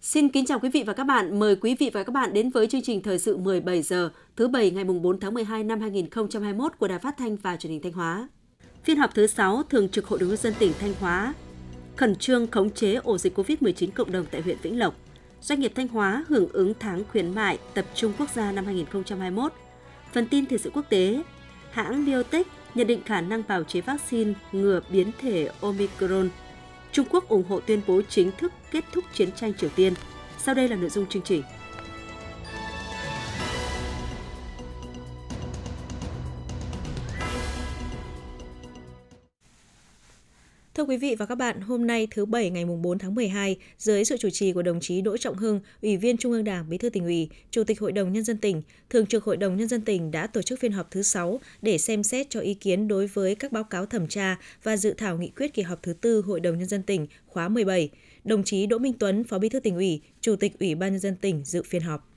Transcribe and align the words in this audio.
Xin 0.00 0.28
kính 0.28 0.46
chào 0.46 0.58
quý 0.58 0.68
vị 0.68 0.82
và 0.86 0.92
các 0.92 1.04
bạn. 1.04 1.38
Mời 1.38 1.56
quý 1.56 1.76
vị 1.80 1.90
và 1.94 2.02
các 2.02 2.12
bạn 2.12 2.32
đến 2.32 2.50
với 2.50 2.66
chương 2.66 2.82
trình 2.82 3.02
thời 3.02 3.18
sự 3.18 3.36
17 3.36 3.82
giờ, 3.82 4.10
thứ 4.36 4.48
Bảy 4.48 4.70
ngày 4.70 4.84
4 4.84 5.20
tháng 5.20 5.34
12 5.34 5.64
năm 5.64 5.80
2021 5.80 6.72
của 6.78 6.88
Đài 6.88 6.98
Phát 6.98 7.16
thanh 7.16 7.36
và 7.36 7.56
Truyền 7.56 7.72
hình 7.72 7.82
Thanh 7.82 7.92
Hóa. 7.92 8.28
Phiên 8.84 8.96
họp 8.96 9.14
thứ 9.14 9.26
6 9.26 9.62
Thường 9.62 9.88
trực 9.88 10.06
Hội 10.06 10.18
đồng 10.18 10.28
nhân 10.28 10.38
dân 10.38 10.54
tỉnh 10.58 10.72
Thanh 10.80 10.94
Hóa 11.00 11.34
khẩn 11.96 12.16
trương 12.16 12.46
khống 12.46 12.70
chế 12.70 12.94
ổ 12.94 13.18
dịch 13.18 13.38
COVID-19 13.38 13.88
cộng 13.94 14.12
đồng 14.12 14.26
tại 14.30 14.40
huyện 14.40 14.56
Vĩnh 14.62 14.78
Lộc. 14.78 14.94
Doanh 15.40 15.60
nghiệp 15.60 15.72
Thanh 15.74 15.88
Hóa 15.88 16.24
hưởng 16.28 16.48
ứng 16.52 16.74
tháng 16.80 17.02
khuyến 17.12 17.34
mại 17.34 17.58
tập 17.74 17.84
trung 17.94 18.12
quốc 18.18 18.30
gia 18.30 18.52
năm 18.52 18.64
2021. 18.64 19.52
Phần 20.14 20.26
tin 20.26 20.46
thời 20.46 20.58
sự 20.58 20.70
quốc 20.74 20.84
tế, 20.88 21.22
hãng 21.70 22.06
Biotech 22.06 22.46
nhận 22.74 22.86
định 22.86 23.02
khả 23.04 23.20
năng 23.20 23.42
bào 23.48 23.64
chế 23.64 23.80
vaccine 23.80 24.32
ngừa 24.52 24.80
biến 24.90 25.10
thể 25.20 25.50
Omicron. 25.60 26.28
Trung 26.92 27.06
Quốc 27.10 27.28
ủng 27.28 27.44
hộ 27.48 27.60
tuyên 27.60 27.80
bố 27.86 28.02
chính 28.08 28.30
thức 28.38 28.52
kết 28.70 28.84
thúc 28.92 29.04
chiến 29.12 29.32
tranh 29.32 29.54
Triều 29.54 29.70
Tiên. 29.70 29.94
Sau 30.38 30.54
đây 30.54 30.68
là 30.68 30.76
nội 30.76 30.90
dung 30.90 31.06
chương 31.06 31.22
trình. 31.22 31.42
Thưa 40.74 40.84
quý 40.84 40.96
vị 40.96 41.14
và 41.14 41.26
các 41.26 41.34
bạn, 41.34 41.60
hôm 41.60 41.86
nay 41.86 42.08
thứ 42.10 42.24
Bảy 42.24 42.50
ngày 42.50 42.64
4 42.64 42.98
tháng 42.98 43.14
12, 43.14 43.56
dưới 43.78 44.04
sự 44.04 44.16
chủ 44.16 44.30
trì 44.30 44.52
của 44.52 44.62
đồng 44.62 44.80
chí 44.80 45.00
Đỗ 45.00 45.16
Trọng 45.16 45.36
Hưng, 45.36 45.60
Ủy 45.82 45.96
viên 45.96 46.16
Trung 46.16 46.32
ương 46.32 46.44
Đảng, 46.44 46.68
Bí 46.68 46.78
thư 46.78 46.90
tỉnh 46.90 47.04
ủy, 47.04 47.28
Chủ 47.50 47.64
tịch 47.64 47.80
Hội 47.80 47.92
đồng 47.92 48.12
Nhân 48.12 48.24
dân 48.24 48.38
tỉnh, 48.38 48.62
Thường 48.90 49.06
trực 49.06 49.24
Hội 49.24 49.36
đồng 49.36 49.56
Nhân 49.56 49.68
dân 49.68 49.80
tỉnh 49.80 50.10
đã 50.10 50.26
tổ 50.26 50.42
chức 50.42 50.60
phiên 50.60 50.72
họp 50.72 50.90
thứ 50.90 51.02
6 51.02 51.40
để 51.62 51.78
xem 51.78 52.02
xét 52.02 52.30
cho 52.30 52.40
ý 52.40 52.54
kiến 52.54 52.88
đối 52.88 53.06
với 53.06 53.34
các 53.34 53.52
báo 53.52 53.64
cáo 53.64 53.86
thẩm 53.86 54.06
tra 54.06 54.36
và 54.62 54.76
dự 54.76 54.94
thảo 54.98 55.18
nghị 55.18 55.28
quyết 55.28 55.54
kỳ 55.54 55.62
họp 55.62 55.82
thứ 55.82 55.92
tư 55.92 56.20
Hội 56.20 56.40
đồng 56.40 56.58
Nhân 56.58 56.68
dân 56.68 56.82
tỉnh 56.82 57.06
khóa 57.26 57.48
17. 57.48 57.90
Đồng 58.24 58.44
chí 58.44 58.66
Đỗ 58.66 58.78
Minh 58.78 58.92
Tuấn, 58.98 59.24
Phó 59.24 59.38
Bí 59.38 59.48
thư 59.48 59.60
tỉnh 59.60 59.74
ủy, 59.74 60.00
Chủ 60.20 60.36
tịch 60.36 60.58
Ủy 60.60 60.74
ban 60.74 60.92
Nhân 60.92 61.00
dân 61.00 61.16
tỉnh 61.16 61.44
dự 61.44 61.62
phiên 61.62 61.82
họp. 61.82 62.10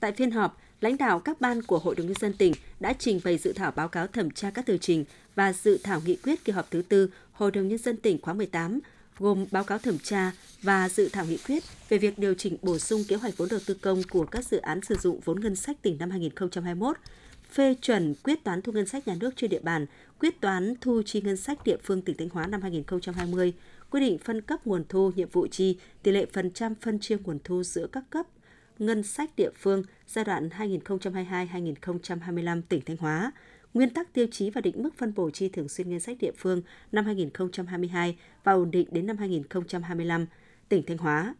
Tại 0.00 0.12
phiên 0.12 0.30
họp, 0.30 0.58
lãnh 0.80 0.96
đạo 0.96 1.20
các 1.20 1.40
ban 1.40 1.62
của 1.62 1.78
Hội 1.78 1.94
đồng 1.94 2.06
Nhân 2.06 2.16
dân 2.20 2.32
tỉnh 2.32 2.52
đã 2.80 2.92
trình 2.98 3.20
bày 3.24 3.38
dự 3.38 3.52
thảo 3.52 3.70
báo 3.70 3.88
cáo 3.88 4.06
thẩm 4.06 4.30
tra 4.30 4.50
các 4.50 4.66
tờ 4.66 4.76
trình 4.76 5.04
và 5.34 5.52
dự 5.52 5.78
thảo 5.82 6.00
nghị 6.04 6.16
quyết 6.16 6.44
kỳ 6.44 6.52
họp 6.52 6.70
thứ 6.70 6.82
tư 6.82 7.10
Hội 7.32 7.50
đồng 7.50 7.68
Nhân 7.68 7.78
dân 7.78 7.96
tỉnh 7.96 8.20
khóa 8.22 8.34
18, 8.34 8.80
gồm 9.18 9.46
báo 9.50 9.64
cáo 9.64 9.78
thẩm 9.78 9.98
tra 9.98 10.32
và 10.62 10.88
dự 10.88 11.08
thảo 11.08 11.24
nghị 11.26 11.38
quyết 11.46 11.62
về 11.88 11.98
việc 11.98 12.18
điều 12.18 12.34
chỉnh 12.34 12.56
bổ 12.62 12.78
sung 12.78 13.04
kế 13.08 13.16
hoạch 13.16 13.36
vốn 13.36 13.48
đầu 13.48 13.60
tư 13.66 13.74
công 13.74 14.02
của 14.10 14.26
các 14.26 14.44
dự 14.44 14.58
án 14.58 14.80
sử 14.82 14.94
dụng 14.94 15.20
vốn 15.24 15.40
ngân 15.40 15.56
sách 15.56 15.82
tỉnh 15.82 15.98
năm 15.98 16.10
2021, 16.10 16.96
phê 17.52 17.74
chuẩn 17.82 18.14
quyết 18.14 18.44
toán 18.44 18.62
thu 18.62 18.72
ngân 18.72 18.86
sách 18.86 19.08
nhà 19.08 19.14
nước 19.20 19.36
trên 19.36 19.50
địa 19.50 19.60
bàn, 19.62 19.86
quyết 20.20 20.40
toán 20.40 20.74
thu 20.80 21.02
chi 21.06 21.20
ngân 21.20 21.36
sách 21.36 21.64
địa 21.64 21.76
phương 21.82 22.02
tỉnh 22.02 22.16
Thanh 22.16 22.28
Hóa 22.28 22.46
năm 22.46 22.62
2020, 22.62 23.52
quy 23.90 24.00
định 24.00 24.18
phân 24.18 24.40
cấp 24.40 24.66
nguồn 24.66 24.84
thu, 24.88 25.12
nhiệm 25.16 25.28
vụ 25.28 25.46
chi, 25.46 25.78
tỷ 26.02 26.10
lệ 26.10 26.26
phần 26.32 26.50
trăm 26.50 26.74
phân 26.74 26.98
chia 26.98 27.16
nguồn 27.24 27.38
thu 27.44 27.62
giữa 27.62 27.86
các 27.92 28.04
cấp 28.10 28.26
ngân 28.78 29.02
sách 29.02 29.30
địa 29.36 29.50
phương 29.54 29.82
giai 30.06 30.24
đoạn 30.24 30.48
2022-2025 30.48 32.62
tỉnh 32.68 32.80
Thanh 32.86 32.96
Hóa, 32.96 33.32
nguyên 33.74 33.90
tắc 33.90 34.12
tiêu 34.12 34.26
chí 34.30 34.50
và 34.50 34.60
định 34.60 34.82
mức 34.82 34.98
phân 34.98 35.14
bổ 35.14 35.30
chi 35.30 35.48
thường 35.48 35.68
xuyên 35.68 35.90
ngân 35.90 36.00
sách 36.00 36.16
địa 36.20 36.32
phương 36.36 36.62
năm 36.92 37.04
2022 37.04 38.18
và 38.44 38.52
ổn 38.52 38.70
định 38.70 38.88
đến 38.90 39.06
năm 39.06 39.16
2025, 39.16 40.26
tỉnh 40.68 40.82
Thanh 40.86 40.98
Hóa. 40.98 41.34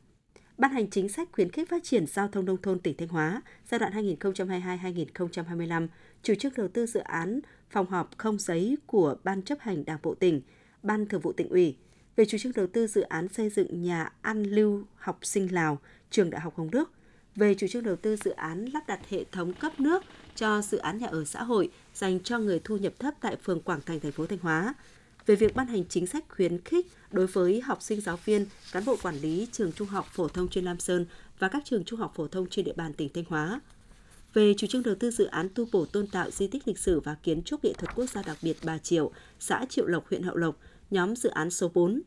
Ban 0.59 0.71
hành 0.71 0.91
chính 0.91 1.09
sách 1.09 1.29
khuyến 1.33 1.51
khích 1.51 1.69
phát 1.69 1.85
triển 1.85 2.07
giao 2.07 2.29
thông 2.29 2.45
nông 2.45 2.63
thôn 2.63 2.81
tỉnh 2.81 2.97
Thanh 2.97 3.09
Hóa 3.09 3.43
giai 3.71 3.79
đoạn 3.79 3.93
2022-2025, 3.93 5.89
chủ 6.23 6.35
trương 6.35 6.53
đầu 6.57 6.69
tư 6.69 6.87
dự 6.87 7.01
án 7.01 7.41
phòng 7.71 7.87
họp 7.87 8.19
không 8.19 8.39
giấy 8.39 8.77
của 8.87 9.17
Ban 9.25 9.43
chấp 9.43 9.59
hành 9.61 9.85
Đảng 9.85 9.99
bộ 10.03 10.15
tỉnh, 10.15 10.41
Ban 10.83 11.07
thường 11.07 11.21
vụ 11.21 11.33
tỉnh 11.33 11.49
ủy 11.49 11.77
về 12.17 12.25
chủ 12.25 12.39
trương 12.39 12.53
đầu 12.53 12.67
tư 12.67 12.87
dự 12.87 13.01
án 13.01 13.29
xây 13.29 13.49
dựng 13.49 13.83
nhà 13.83 14.13
ăn 14.23 14.43
lưu 14.43 14.85
học 14.97 15.19
sinh 15.23 15.55
Lào, 15.55 15.79
trường 16.11 16.31
Đại 16.31 16.41
học 16.41 16.57
Hồng 16.57 16.71
Đức, 16.71 16.93
về 17.39 17.55
chủ 17.55 17.67
trương 17.67 17.83
đầu 17.83 17.97
tư 17.97 18.17
dự 18.17 18.31
án 18.31 18.65
lắp 18.65 18.87
đặt 18.87 19.01
hệ 19.09 19.25
thống 19.33 19.53
cấp 19.53 19.81
nước 19.81 20.05
cho 20.37 20.63
dự 20.63 20.79
án 20.79 20.99
nhà 20.99 21.07
ở 21.07 21.25
xã 21.25 21.43
hội 21.43 21.71
dành 21.95 22.21
cho 22.21 22.39
người 22.39 22.61
thu 22.65 22.77
nhập 22.77 22.93
thấp 22.99 23.15
tại 23.21 23.37
phường 23.37 23.61
Quảng 23.61 23.81
Thành, 23.87 24.01
thành 24.01 24.13
phố 24.13 24.27
Thanh 24.27 24.39
Hóa. 24.39 24.75
Về 25.27 25.37
việc 25.37 25.57
ban 25.57 25.67
hành 25.67 25.85
chính 25.89 26.07
sách 26.07 26.25
khuyến 26.29 26.61
khích 26.61 26.87
đối 27.11 27.27
với 27.27 27.61
học 27.61 27.83
sinh 27.83 28.01
giáo 28.01 28.19
viên, 28.25 28.47
cán 28.73 28.85
bộ 28.85 28.97
quản 29.03 29.17
lý 29.17 29.49
trường 29.53 29.73
trung 29.73 29.89
học 29.89 30.07
phổ 30.13 30.29
thông 30.29 30.49
chuyên 30.49 30.65
Lam 30.65 30.79
Sơn 30.79 31.07
và 31.39 31.49
các 31.49 31.63
trường 31.65 31.85
trung 31.85 32.01
học 32.01 32.13
phổ 32.17 32.29
thông 32.29 32.47
trên 32.49 32.65
địa 32.65 32.73
bàn 32.77 32.93
tỉnh 32.93 33.09
Thanh 33.15 33.25
Hóa. 33.29 33.61
Về 34.35 34.55
chủ 34.57 34.67
trương 34.67 34.83
đầu 34.83 34.95
tư 34.95 35.11
dự 35.11 35.25
án 35.25 35.49
tu 35.55 35.67
bổ 35.73 35.85
tôn 35.85 36.07
tạo 36.07 36.31
di 36.31 36.47
tích 36.47 36.69
lịch 36.69 36.79
sử 36.79 37.01
và 37.01 37.17
kiến 37.23 37.43
trúc 37.43 37.65
nghệ 37.65 37.73
thuật 37.73 37.95
quốc 37.95 38.07
gia 38.11 38.23
đặc 38.23 38.37
biệt 38.43 38.57
Bà 38.65 38.79
Triệu, 38.79 39.11
xã 39.41 39.67
Triệu 39.69 39.87
Lộc, 39.87 40.09
huyện 40.09 40.23
Hậu 40.23 40.37
Lộc, 40.37 40.57
nhóm 40.91 41.17
dự 41.17 41.29
án 41.29 41.51
số 41.51 41.71
4. 41.75 42.01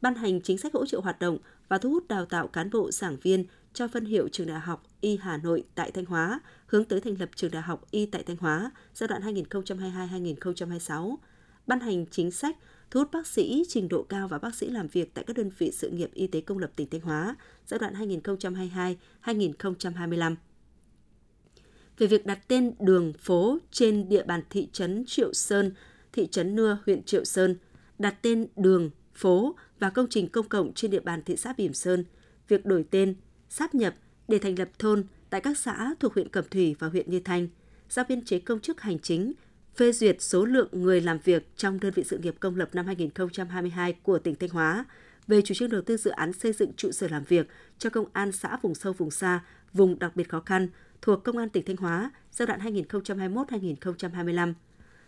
Ban 0.00 0.14
hành 0.14 0.40
chính 0.40 0.58
sách 0.58 0.74
hỗ 0.74 0.86
trợ 0.86 1.00
hoạt 1.00 1.18
động 1.18 1.38
và 1.68 1.78
thu 1.78 1.90
hút 1.90 2.08
đào 2.08 2.26
tạo 2.26 2.48
cán 2.48 2.70
bộ 2.70 2.90
giảng 2.90 3.16
viên 3.22 3.44
cho 3.74 3.88
phân 3.88 4.04
hiệu 4.04 4.28
trường 4.28 4.46
đại 4.46 4.60
học 4.60 4.82
Y 5.00 5.18
Hà 5.22 5.36
Nội 5.36 5.64
tại 5.74 5.90
Thanh 5.90 6.04
Hóa, 6.04 6.40
hướng 6.66 6.84
tới 6.84 7.00
thành 7.00 7.14
lập 7.18 7.30
trường 7.34 7.50
đại 7.50 7.62
học 7.62 7.86
Y 7.90 8.06
tại 8.06 8.22
Thanh 8.22 8.36
Hóa 8.36 8.70
giai 8.94 9.08
đoạn 9.08 9.22
2022-2026, 9.22 11.16
ban 11.66 11.80
hành 11.80 12.06
chính 12.10 12.30
sách 12.30 12.56
thu 12.90 13.00
hút 13.00 13.08
bác 13.12 13.26
sĩ 13.26 13.64
trình 13.68 13.88
độ 13.88 14.02
cao 14.02 14.28
và 14.28 14.38
bác 14.38 14.54
sĩ 14.54 14.70
làm 14.70 14.88
việc 14.88 15.14
tại 15.14 15.24
các 15.26 15.36
đơn 15.36 15.50
vị 15.58 15.70
sự 15.72 15.90
nghiệp 15.90 16.10
y 16.14 16.26
tế 16.26 16.40
công 16.40 16.58
lập 16.58 16.70
tỉnh 16.76 16.88
Thanh 16.90 17.00
Hóa 17.00 17.36
giai 17.66 17.78
đoạn 17.80 17.94
2022-2025. 19.24 20.36
Về 21.98 22.06
việc 22.06 22.26
đặt 22.26 22.38
tên 22.48 22.74
đường 22.80 23.12
phố 23.12 23.58
trên 23.70 24.08
địa 24.08 24.22
bàn 24.22 24.42
thị 24.50 24.68
trấn 24.72 25.04
Triệu 25.06 25.32
Sơn, 25.32 25.72
thị 26.12 26.26
trấn 26.26 26.56
Nưa, 26.56 26.78
huyện 26.86 27.02
Triệu 27.02 27.24
Sơn, 27.24 27.56
đặt 27.98 28.22
tên 28.22 28.46
đường, 28.56 28.90
phố 29.14 29.56
và 29.78 29.90
công 29.90 30.06
trình 30.10 30.28
công 30.28 30.48
cộng 30.48 30.72
trên 30.74 30.90
địa 30.90 31.00
bàn 31.00 31.22
thị 31.26 31.36
xã 31.36 31.52
Bỉm 31.56 31.72
Sơn, 31.72 32.04
việc 32.48 32.66
đổi 32.66 32.84
tên, 32.90 33.14
sáp 33.54 33.74
nhập 33.74 33.94
để 34.28 34.38
thành 34.38 34.58
lập 34.58 34.68
thôn 34.78 35.04
tại 35.30 35.40
các 35.40 35.58
xã 35.58 35.94
thuộc 36.00 36.14
huyện 36.14 36.28
Cẩm 36.28 36.44
Thủy 36.50 36.76
và 36.78 36.88
huyện 36.88 37.10
Như 37.10 37.20
Thanh, 37.20 37.48
giao 37.88 38.04
biên 38.08 38.24
chế 38.24 38.38
công 38.38 38.60
chức 38.60 38.80
hành 38.80 38.98
chính, 38.98 39.32
phê 39.76 39.92
duyệt 39.92 40.22
số 40.22 40.44
lượng 40.44 40.68
người 40.72 41.00
làm 41.00 41.18
việc 41.24 41.56
trong 41.56 41.80
đơn 41.80 41.92
vị 41.94 42.04
sự 42.06 42.18
nghiệp 42.18 42.34
công 42.40 42.56
lập 42.56 42.68
năm 42.72 42.86
2022 42.86 43.92
của 43.92 44.18
tỉnh 44.18 44.34
Thanh 44.34 44.50
Hóa 44.50 44.84
về 45.26 45.42
chủ 45.42 45.54
trương 45.54 45.70
đầu 45.70 45.82
tư 45.82 45.96
dự 45.96 46.10
án 46.10 46.32
xây 46.32 46.52
dựng 46.52 46.72
trụ 46.76 46.92
sở 46.92 47.08
làm 47.08 47.24
việc 47.24 47.48
cho 47.78 47.90
công 47.90 48.06
an 48.12 48.32
xã 48.32 48.56
vùng 48.62 48.74
sâu 48.74 48.92
vùng 48.92 49.10
xa, 49.10 49.44
vùng 49.72 49.98
đặc 49.98 50.16
biệt 50.16 50.28
khó 50.28 50.40
khăn 50.40 50.68
thuộc 51.02 51.24
Công 51.24 51.38
an 51.38 51.48
tỉnh 51.48 51.64
Thanh 51.66 51.76
Hóa 51.76 52.10
giai 52.32 52.46
đoạn 52.46 52.60
2021-2025. 52.60 54.52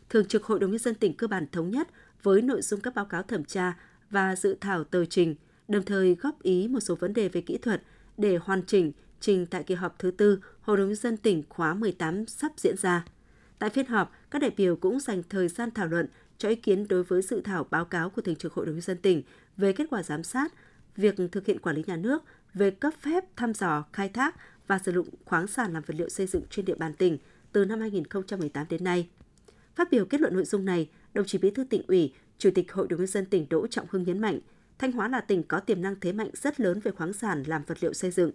Thường 0.09 0.27
trực 0.27 0.45
Hội 0.45 0.59
đồng 0.59 0.71
nhân 0.71 0.79
dân 0.79 0.95
tỉnh 0.95 1.17
cơ 1.17 1.27
bản 1.27 1.47
thống 1.53 1.71
nhất 1.71 1.89
với 2.23 2.43
nội 2.43 2.63
dung 2.63 2.81
các 2.81 2.95
báo 2.95 3.05
cáo 3.05 3.23
thẩm 3.23 3.45
tra 3.45 3.75
và 4.11 4.37
dự 4.37 4.57
thảo 4.61 4.85
tờ 4.85 5.05
trình, 5.05 5.35
đồng 5.69 5.85
thời 5.85 6.15
góp 6.15 6.43
ý 6.43 6.69
một 6.69 6.81
số 6.81 6.95
vấn 6.95 7.13
đề 7.13 7.29
về 7.29 7.41
kỹ 7.41 7.59
thuật 7.59 7.83
để 8.19 8.37
hoàn 8.37 8.63
chỉnh 8.67 8.93
trình 9.21 9.47
tại 9.47 9.63
kỳ 9.63 9.75
họp 9.75 9.99
thứ 9.99 10.11
tư 10.11 10.41
Hội 10.61 10.77
đồng 10.77 10.87
nhân 10.87 10.97
dân 10.97 11.17
tỉnh 11.17 11.43
khóa 11.49 11.75
18 11.75 12.27
sắp 12.27 12.53
diễn 12.57 12.77
ra. 12.77 13.05
Tại 13.59 13.71
phiên 13.71 13.87
họp, 13.87 14.13
các 14.31 14.43
đại 14.43 14.51
biểu 14.57 14.77
cũng 14.77 15.01
dành 15.01 15.23
thời 15.31 15.49
gian 15.49 15.71
thảo 15.71 15.87
luận 15.87 16.07
cho 16.39 16.49
ý 16.49 16.57
kiến 16.57 16.89
đối 16.89 17.03
với 17.03 17.23
dự 17.23 17.41
thảo 17.41 17.67
báo 17.71 17.85
cáo 17.85 18.11
của 18.11 18.23
Thường 18.23 18.37
trực 18.37 18.53
Hội 18.53 18.67
đồng 18.67 18.75
nhân 18.75 18.83
dân 18.83 18.99
tỉnh 18.99 19.23
về 19.57 19.73
kết 19.73 19.87
quả 19.91 20.03
giám 20.03 20.23
sát, 20.23 20.53
việc 20.97 21.15
thực 21.33 21.47
hiện 21.47 21.59
quản 21.59 21.77
lý 21.77 21.85
nhà 21.87 21.97
nước 21.97 22.23
về 22.55 22.71
cấp 22.71 22.95
phép 23.01 23.25
thăm 23.37 23.55
dò, 23.55 23.85
khai 23.93 24.09
thác 24.09 24.35
và 24.67 24.79
sử 24.79 24.93
dụng 24.93 25.09
khoáng 25.25 25.47
sản 25.47 25.73
làm 25.73 25.83
vật 25.87 25.95
liệu 25.99 26.09
xây 26.09 26.27
dựng 26.27 26.43
trên 26.51 26.65
địa 26.65 26.75
bàn 26.75 26.95
tỉnh 26.95 27.19
từ 27.53 27.65
năm 27.65 27.81
2018 27.81 28.67
đến 28.69 28.85
nay. 28.85 29.09
Phát 29.75 29.91
biểu 29.91 30.05
kết 30.05 30.21
luận 30.21 30.35
nội 30.35 30.45
dung 30.45 30.65
này, 30.65 30.91
đồng 31.15 31.27
chí 31.27 31.39
Bí 31.39 31.51
thư 31.51 31.65
tỉnh 31.65 31.83
ủy, 31.89 32.13
Chủ 32.39 32.51
tịch 32.55 32.73
Hội 32.73 32.89
đồng 32.89 32.99
nhân 32.99 33.07
dân 33.07 33.27
tỉnh 33.27 33.47
Đỗ 33.51 33.67
Trọng 33.67 33.87
Hưng 33.91 34.03
nhấn 34.03 34.19
mạnh, 34.19 34.41
Thanh 34.79 34.93
Hóa 34.93 35.09
là 35.09 35.21
tỉnh 35.21 35.43
có 35.43 35.61
tiềm 35.61 35.83
năng 35.83 36.01
thế 36.01 36.13
mạnh 36.13 36.31
rất 36.35 36.61
lớn 36.61 36.81
về 36.81 36.93
khoáng 36.93 37.13
sản 37.13 37.43
làm 37.47 37.63
vật 37.67 37.79
liệu 37.81 37.93
xây 37.93 38.11
dựng. 38.11 38.31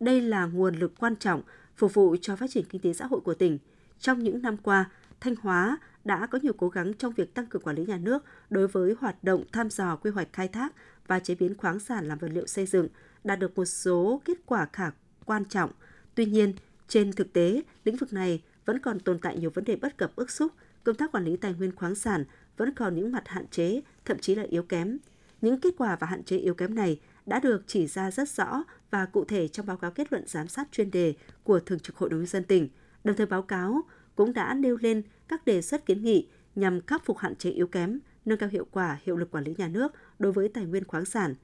Đây 0.00 0.20
là 0.20 0.46
nguồn 0.46 0.74
lực 0.74 0.92
quan 0.98 1.16
trọng 1.16 1.42
phục 1.76 1.94
vụ 1.94 2.16
cho 2.20 2.36
phát 2.36 2.50
triển 2.50 2.64
kinh 2.68 2.80
tế 2.80 2.92
xã 2.92 3.06
hội 3.06 3.20
của 3.20 3.34
tỉnh. 3.34 3.58
Trong 3.98 4.18
những 4.18 4.42
năm 4.42 4.56
qua, 4.56 4.90
Thanh 5.20 5.36
Hóa 5.36 5.78
đã 6.04 6.26
có 6.26 6.38
nhiều 6.42 6.52
cố 6.52 6.68
gắng 6.68 6.94
trong 6.94 7.12
việc 7.12 7.34
tăng 7.34 7.46
cường 7.46 7.62
quản 7.62 7.76
lý 7.76 7.84
nhà 7.84 7.98
nước 7.98 8.24
đối 8.50 8.68
với 8.68 8.94
hoạt 8.98 9.24
động 9.24 9.44
tham 9.52 9.70
dò 9.70 9.96
quy 9.96 10.10
hoạch 10.10 10.28
khai 10.32 10.48
thác 10.48 10.72
và 11.06 11.18
chế 11.18 11.34
biến 11.34 11.56
khoáng 11.56 11.78
sản 11.78 12.08
làm 12.08 12.18
vật 12.18 12.28
liệu 12.28 12.46
xây 12.46 12.66
dựng, 12.66 12.88
đạt 13.24 13.38
được 13.38 13.58
một 13.58 13.64
số 13.64 14.22
kết 14.24 14.38
quả 14.46 14.66
khả 14.72 14.90
quan 15.24 15.44
trọng. 15.44 15.70
Tuy 16.14 16.24
nhiên, 16.24 16.52
trên 16.88 17.12
thực 17.12 17.32
tế, 17.32 17.62
lĩnh 17.84 17.96
vực 17.96 18.12
này 18.12 18.42
vẫn 18.64 18.78
còn 18.78 19.00
tồn 19.00 19.18
tại 19.18 19.38
nhiều 19.38 19.50
vấn 19.54 19.64
đề 19.64 19.76
bất 19.76 19.96
cập 19.96 20.16
ức 20.16 20.30
xúc, 20.30 20.52
công 20.84 20.96
tác 20.96 21.12
quản 21.12 21.24
lý 21.24 21.36
tài 21.36 21.54
nguyên 21.54 21.76
khoáng 21.76 21.94
sản 21.94 22.24
vẫn 22.56 22.74
còn 22.74 22.94
những 22.94 23.12
mặt 23.12 23.28
hạn 23.28 23.46
chế, 23.46 23.80
thậm 24.04 24.18
chí 24.18 24.34
là 24.34 24.42
yếu 24.42 24.62
kém. 24.62 24.98
Những 25.42 25.60
kết 25.60 25.74
quả 25.78 25.96
và 26.00 26.06
hạn 26.06 26.24
chế 26.24 26.36
yếu 26.36 26.54
kém 26.54 26.74
này 26.74 27.00
đã 27.26 27.40
được 27.40 27.62
chỉ 27.66 27.86
ra 27.86 28.10
rất 28.10 28.28
rõ 28.28 28.64
và 28.90 29.06
cụ 29.06 29.24
thể 29.24 29.48
trong 29.48 29.66
báo 29.66 29.76
cáo 29.76 29.90
kết 29.90 30.12
luận 30.12 30.24
giám 30.26 30.48
sát 30.48 30.68
chuyên 30.72 30.90
đề 30.90 31.14
của 31.42 31.60
Thường 31.60 31.80
trực 31.80 31.96
Hội 31.96 32.10
đồng 32.10 32.20
nhân 32.20 32.26
dân 32.26 32.44
tỉnh. 32.44 32.68
Đồng 33.04 33.16
thời 33.16 33.26
báo 33.26 33.42
cáo 33.42 33.82
cũng 34.16 34.32
đã 34.32 34.54
nêu 34.54 34.76
lên 34.80 35.02
các 35.28 35.44
đề 35.44 35.62
xuất 35.62 35.86
kiến 35.86 36.02
nghị 36.02 36.28
nhằm 36.54 36.80
khắc 36.86 37.04
phục 37.04 37.18
hạn 37.18 37.36
chế 37.36 37.50
yếu 37.50 37.66
kém, 37.66 37.98
nâng 38.24 38.38
cao 38.38 38.48
hiệu 38.48 38.66
quả 38.70 38.98
hiệu 39.02 39.16
lực 39.16 39.30
quản 39.30 39.44
lý 39.44 39.54
nhà 39.58 39.68
nước 39.68 39.92
đối 40.18 40.32
với 40.32 40.48
tài 40.48 40.64
nguyên 40.64 40.84
khoáng 40.84 41.04
sản. 41.04 41.34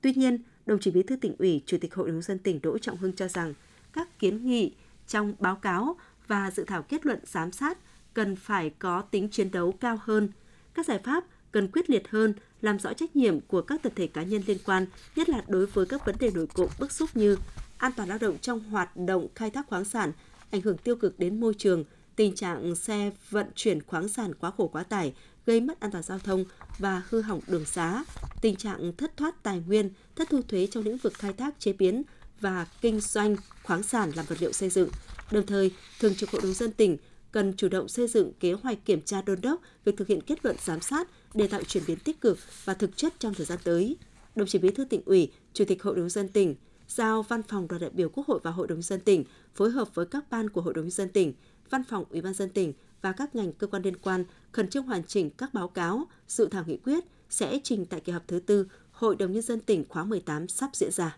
Tuy 0.00 0.12
nhiên, 0.14 0.42
đồng 0.66 0.78
chí 0.78 0.90
Bí 0.90 1.02
thư 1.02 1.16
tỉnh 1.16 1.36
ủy, 1.38 1.62
Chủ 1.66 1.78
tịch 1.80 1.94
Hội 1.94 2.06
đồng 2.06 2.16
nhân 2.16 2.22
dân 2.22 2.38
tỉnh 2.38 2.60
Đỗ 2.62 2.78
Trọng 2.78 2.96
Hưng 2.96 3.12
cho 3.12 3.28
rằng 3.28 3.54
các 3.92 4.18
kiến 4.18 4.46
nghị 4.46 4.74
trong 5.06 5.34
báo 5.38 5.56
cáo 5.56 5.96
và 6.26 6.50
dự 6.50 6.64
thảo 6.64 6.82
kết 6.82 7.06
luận 7.06 7.18
giám 7.24 7.52
sát 7.52 7.78
cần 8.14 8.36
phải 8.36 8.70
có 8.70 9.02
tính 9.02 9.28
chiến 9.30 9.50
đấu 9.50 9.72
cao 9.72 9.98
hơn. 10.00 10.28
Các 10.74 10.86
giải 10.86 10.98
pháp 11.04 11.24
cần 11.52 11.68
quyết 11.68 11.90
liệt 11.90 12.08
hơn, 12.08 12.34
làm 12.60 12.78
rõ 12.78 12.92
trách 12.92 13.16
nhiệm 13.16 13.40
của 13.40 13.62
các 13.62 13.82
tập 13.82 13.92
thể 13.96 14.06
cá 14.06 14.22
nhân 14.22 14.42
liên 14.46 14.58
quan, 14.64 14.86
nhất 15.16 15.28
là 15.28 15.42
đối 15.48 15.66
với 15.66 15.86
các 15.86 16.06
vấn 16.06 16.16
đề 16.20 16.30
nổi 16.34 16.46
cộng 16.46 16.70
bức 16.78 16.92
xúc 16.92 17.10
như 17.14 17.36
an 17.78 17.92
toàn 17.96 18.08
lao 18.08 18.18
động 18.18 18.38
trong 18.38 18.60
hoạt 18.60 18.96
động 18.96 19.26
khai 19.34 19.50
thác 19.50 19.66
khoáng 19.66 19.84
sản, 19.84 20.12
ảnh 20.50 20.60
hưởng 20.60 20.78
tiêu 20.78 20.96
cực 20.96 21.18
đến 21.18 21.40
môi 21.40 21.54
trường, 21.54 21.84
tình 22.16 22.34
trạng 22.34 22.74
xe 22.74 23.10
vận 23.30 23.46
chuyển 23.54 23.82
khoáng 23.82 24.08
sản 24.08 24.34
quá 24.34 24.50
khổ 24.56 24.68
quá 24.68 24.82
tải, 24.82 25.14
gây 25.46 25.60
mất 25.60 25.80
an 25.80 25.90
toàn 25.90 26.04
giao 26.04 26.18
thông 26.18 26.44
và 26.78 27.02
hư 27.08 27.20
hỏng 27.20 27.40
đường 27.46 27.64
xá, 27.64 28.04
tình 28.40 28.56
trạng 28.56 28.92
thất 28.96 29.16
thoát 29.16 29.42
tài 29.42 29.62
nguyên, 29.66 29.90
thất 30.16 30.28
thu 30.30 30.42
thuế 30.42 30.66
trong 30.66 30.84
lĩnh 30.84 30.96
vực 30.96 31.14
khai 31.14 31.32
thác 31.32 31.60
chế 31.60 31.72
biến 31.72 32.02
và 32.40 32.66
kinh 32.80 33.00
doanh 33.00 33.36
khoáng 33.62 33.82
sản 33.82 34.10
làm 34.14 34.26
vật 34.26 34.36
liệu 34.40 34.52
xây 34.52 34.70
dựng. 34.70 34.88
Đồng 35.30 35.46
thời, 35.46 35.70
Thường 36.00 36.14
trực 36.14 36.30
Hội 36.30 36.42
đồng 36.42 36.54
dân 36.54 36.72
tỉnh 36.72 36.96
cần 37.32 37.54
chủ 37.56 37.68
động 37.68 37.88
xây 37.88 38.08
dựng 38.08 38.32
kế 38.40 38.52
hoạch 38.52 38.84
kiểm 38.84 39.02
tra 39.02 39.22
đôn 39.22 39.40
đốc 39.40 39.60
việc 39.84 39.96
thực 39.96 40.08
hiện 40.08 40.20
kết 40.20 40.44
luận 40.44 40.56
giám 40.64 40.80
sát 40.80 41.08
để 41.34 41.46
tạo 41.46 41.62
chuyển 41.62 41.84
biến 41.86 41.98
tích 41.98 42.20
cực 42.20 42.38
và 42.64 42.74
thực 42.74 42.96
chất 42.96 43.14
trong 43.18 43.34
thời 43.34 43.46
gian 43.46 43.58
tới. 43.64 43.96
Đồng 44.36 44.48
chí 44.48 44.58
Bí 44.58 44.70
thư 44.70 44.84
tỉnh 44.84 45.02
ủy, 45.04 45.32
Chủ 45.52 45.64
tịch 45.64 45.82
Hội 45.82 45.96
đồng 45.96 46.08
dân 46.08 46.28
tỉnh 46.28 46.54
giao 46.88 47.22
Văn 47.22 47.42
phòng 47.42 47.68
Đoàn 47.68 47.82
đại 47.82 47.90
biểu 47.90 48.08
Quốc 48.08 48.26
hội 48.26 48.40
và 48.42 48.50
Hội 48.50 48.66
đồng 48.66 48.82
dân 48.82 49.00
tỉnh 49.00 49.24
phối 49.54 49.70
hợp 49.70 49.94
với 49.94 50.06
các 50.06 50.30
ban 50.30 50.50
của 50.50 50.60
Hội 50.60 50.74
đồng 50.74 50.90
dân 50.90 51.08
tỉnh, 51.08 51.32
Văn 51.70 51.84
phòng 51.84 52.04
Ủy 52.10 52.20
ban 52.20 52.34
dân 52.34 52.50
tỉnh 52.50 52.72
và 53.02 53.12
các 53.12 53.34
ngành 53.34 53.52
cơ 53.52 53.66
quan 53.66 53.82
liên 53.82 53.96
quan 53.96 54.24
khẩn 54.52 54.68
trương 54.68 54.84
hoàn 54.84 55.04
chỉnh 55.04 55.30
các 55.30 55.54
báo 55.54 55.68
cáo, 55.68 56.06
dự 56.28 56.48
thảo 56.50 56.64
nghị 56.66 56.76
quyết 56.76 57.04
sẽ 57.30 57.60
trình 57.64 57.86
tại 57.86 58.00
kỳ 58.00 58.12
họp 58.12 58.28
thứ 58.28 58.38
tư 58.38 58.66
Hội 58.90 59.16
đồng 59.16 59.32
nhân 59.32 59.42
dân 59.42 59.60
tỉnh 59.60 59.84
khóa 59.88 60.04
18 60.04 60.48
sắp 60.48 60.70
diễn 60.72 60.90
ra. 60.90 61.16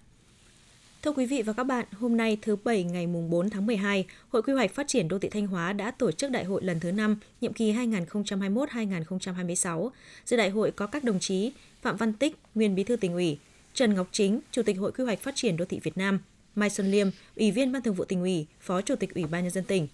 Thưa 1.03 1.13
quý 1.13 1.27
vị 1.27 1.43
và 1.43 1.53
các 1.53 1.65
bạn, 1.65 1.87
hôm 1.93 2.17
nay 2.17 2.39
thứ 2.43 2.57
Bảy 2.65 2.85
ngày 2.85 3.07
4 3.07 3.51
tháng 3.51 3.67
12, 3.67 4.07
Hội 4.29 4.43
Quy 4.43 4.53
hoạch 4.53 4.75
Phát 4.75 4.89
triển 4.89 5.09
Đô 5.09 5.19
thị 5.19 5.29
Thanh 5.29 5.47
Hóa 5.47 5.73
đã 5.73 5.91
tổ 5.91 6.13
chức 6.13 6.31
đại 6.31 6.45
hội 6.45 6.65
lần 6.65 6.81
thứ 6.81 6.93
5, 6.93 7.17
nhiệm 7.41 7.53
kỳ 7.53 7.73
2021-2026. 7.73 9.91
Dự 10.27 10.37
đại 10.37 10.51
hội 10.51 10.71
có 10.71 10.87
các 10.87 11.05
đồng 11.05 11.21
chí 11.21 11.53
Phạm 11.83 11.97
Văn 11.97 12.13
Tích, 12.13 12.37
nguyên 12.55 12.75
bí 12.75 12.85
thư 12.85 12.97
tỉnh 12.97 13.13
ủy, 13.13 13.39
Trần 13.75 13.95
Ngọc 13.95 14.09
Chính, 14.13 14.41
Chủ 14.51 14.63
tịch 14.63 14.79
Hội 14.79 14.93
Quy 14.93 15.05
hoạch 15.05 15.21
Phát 15.21 15.37
triển 15.37 15.57
Đô 15.57 15.65
thị 15.65 15.81
Việt 15.83 15.99
Nam, 15.99 16.21
Mai 16.55 16.71
Xuân 16.71 16.91
Liêm, 16.91 17.09
Ủy 17.37 17.51
viên 17.51 17.73
Ban 17.73 17.83
Thường 17.83 17.95
vụ 17.95 18.05
tỉnh 18.05 18.21
ủy, 18.21 18.47
Phó 18.61 18.81
Chủ 18.81 18.97
tịch 18.97 19.15
Ủy 19.15 19.25
ban 19.25 19.43
nhân 19.43 19.53
dân 19.53 19.65
tỉnh. 19.65 19.89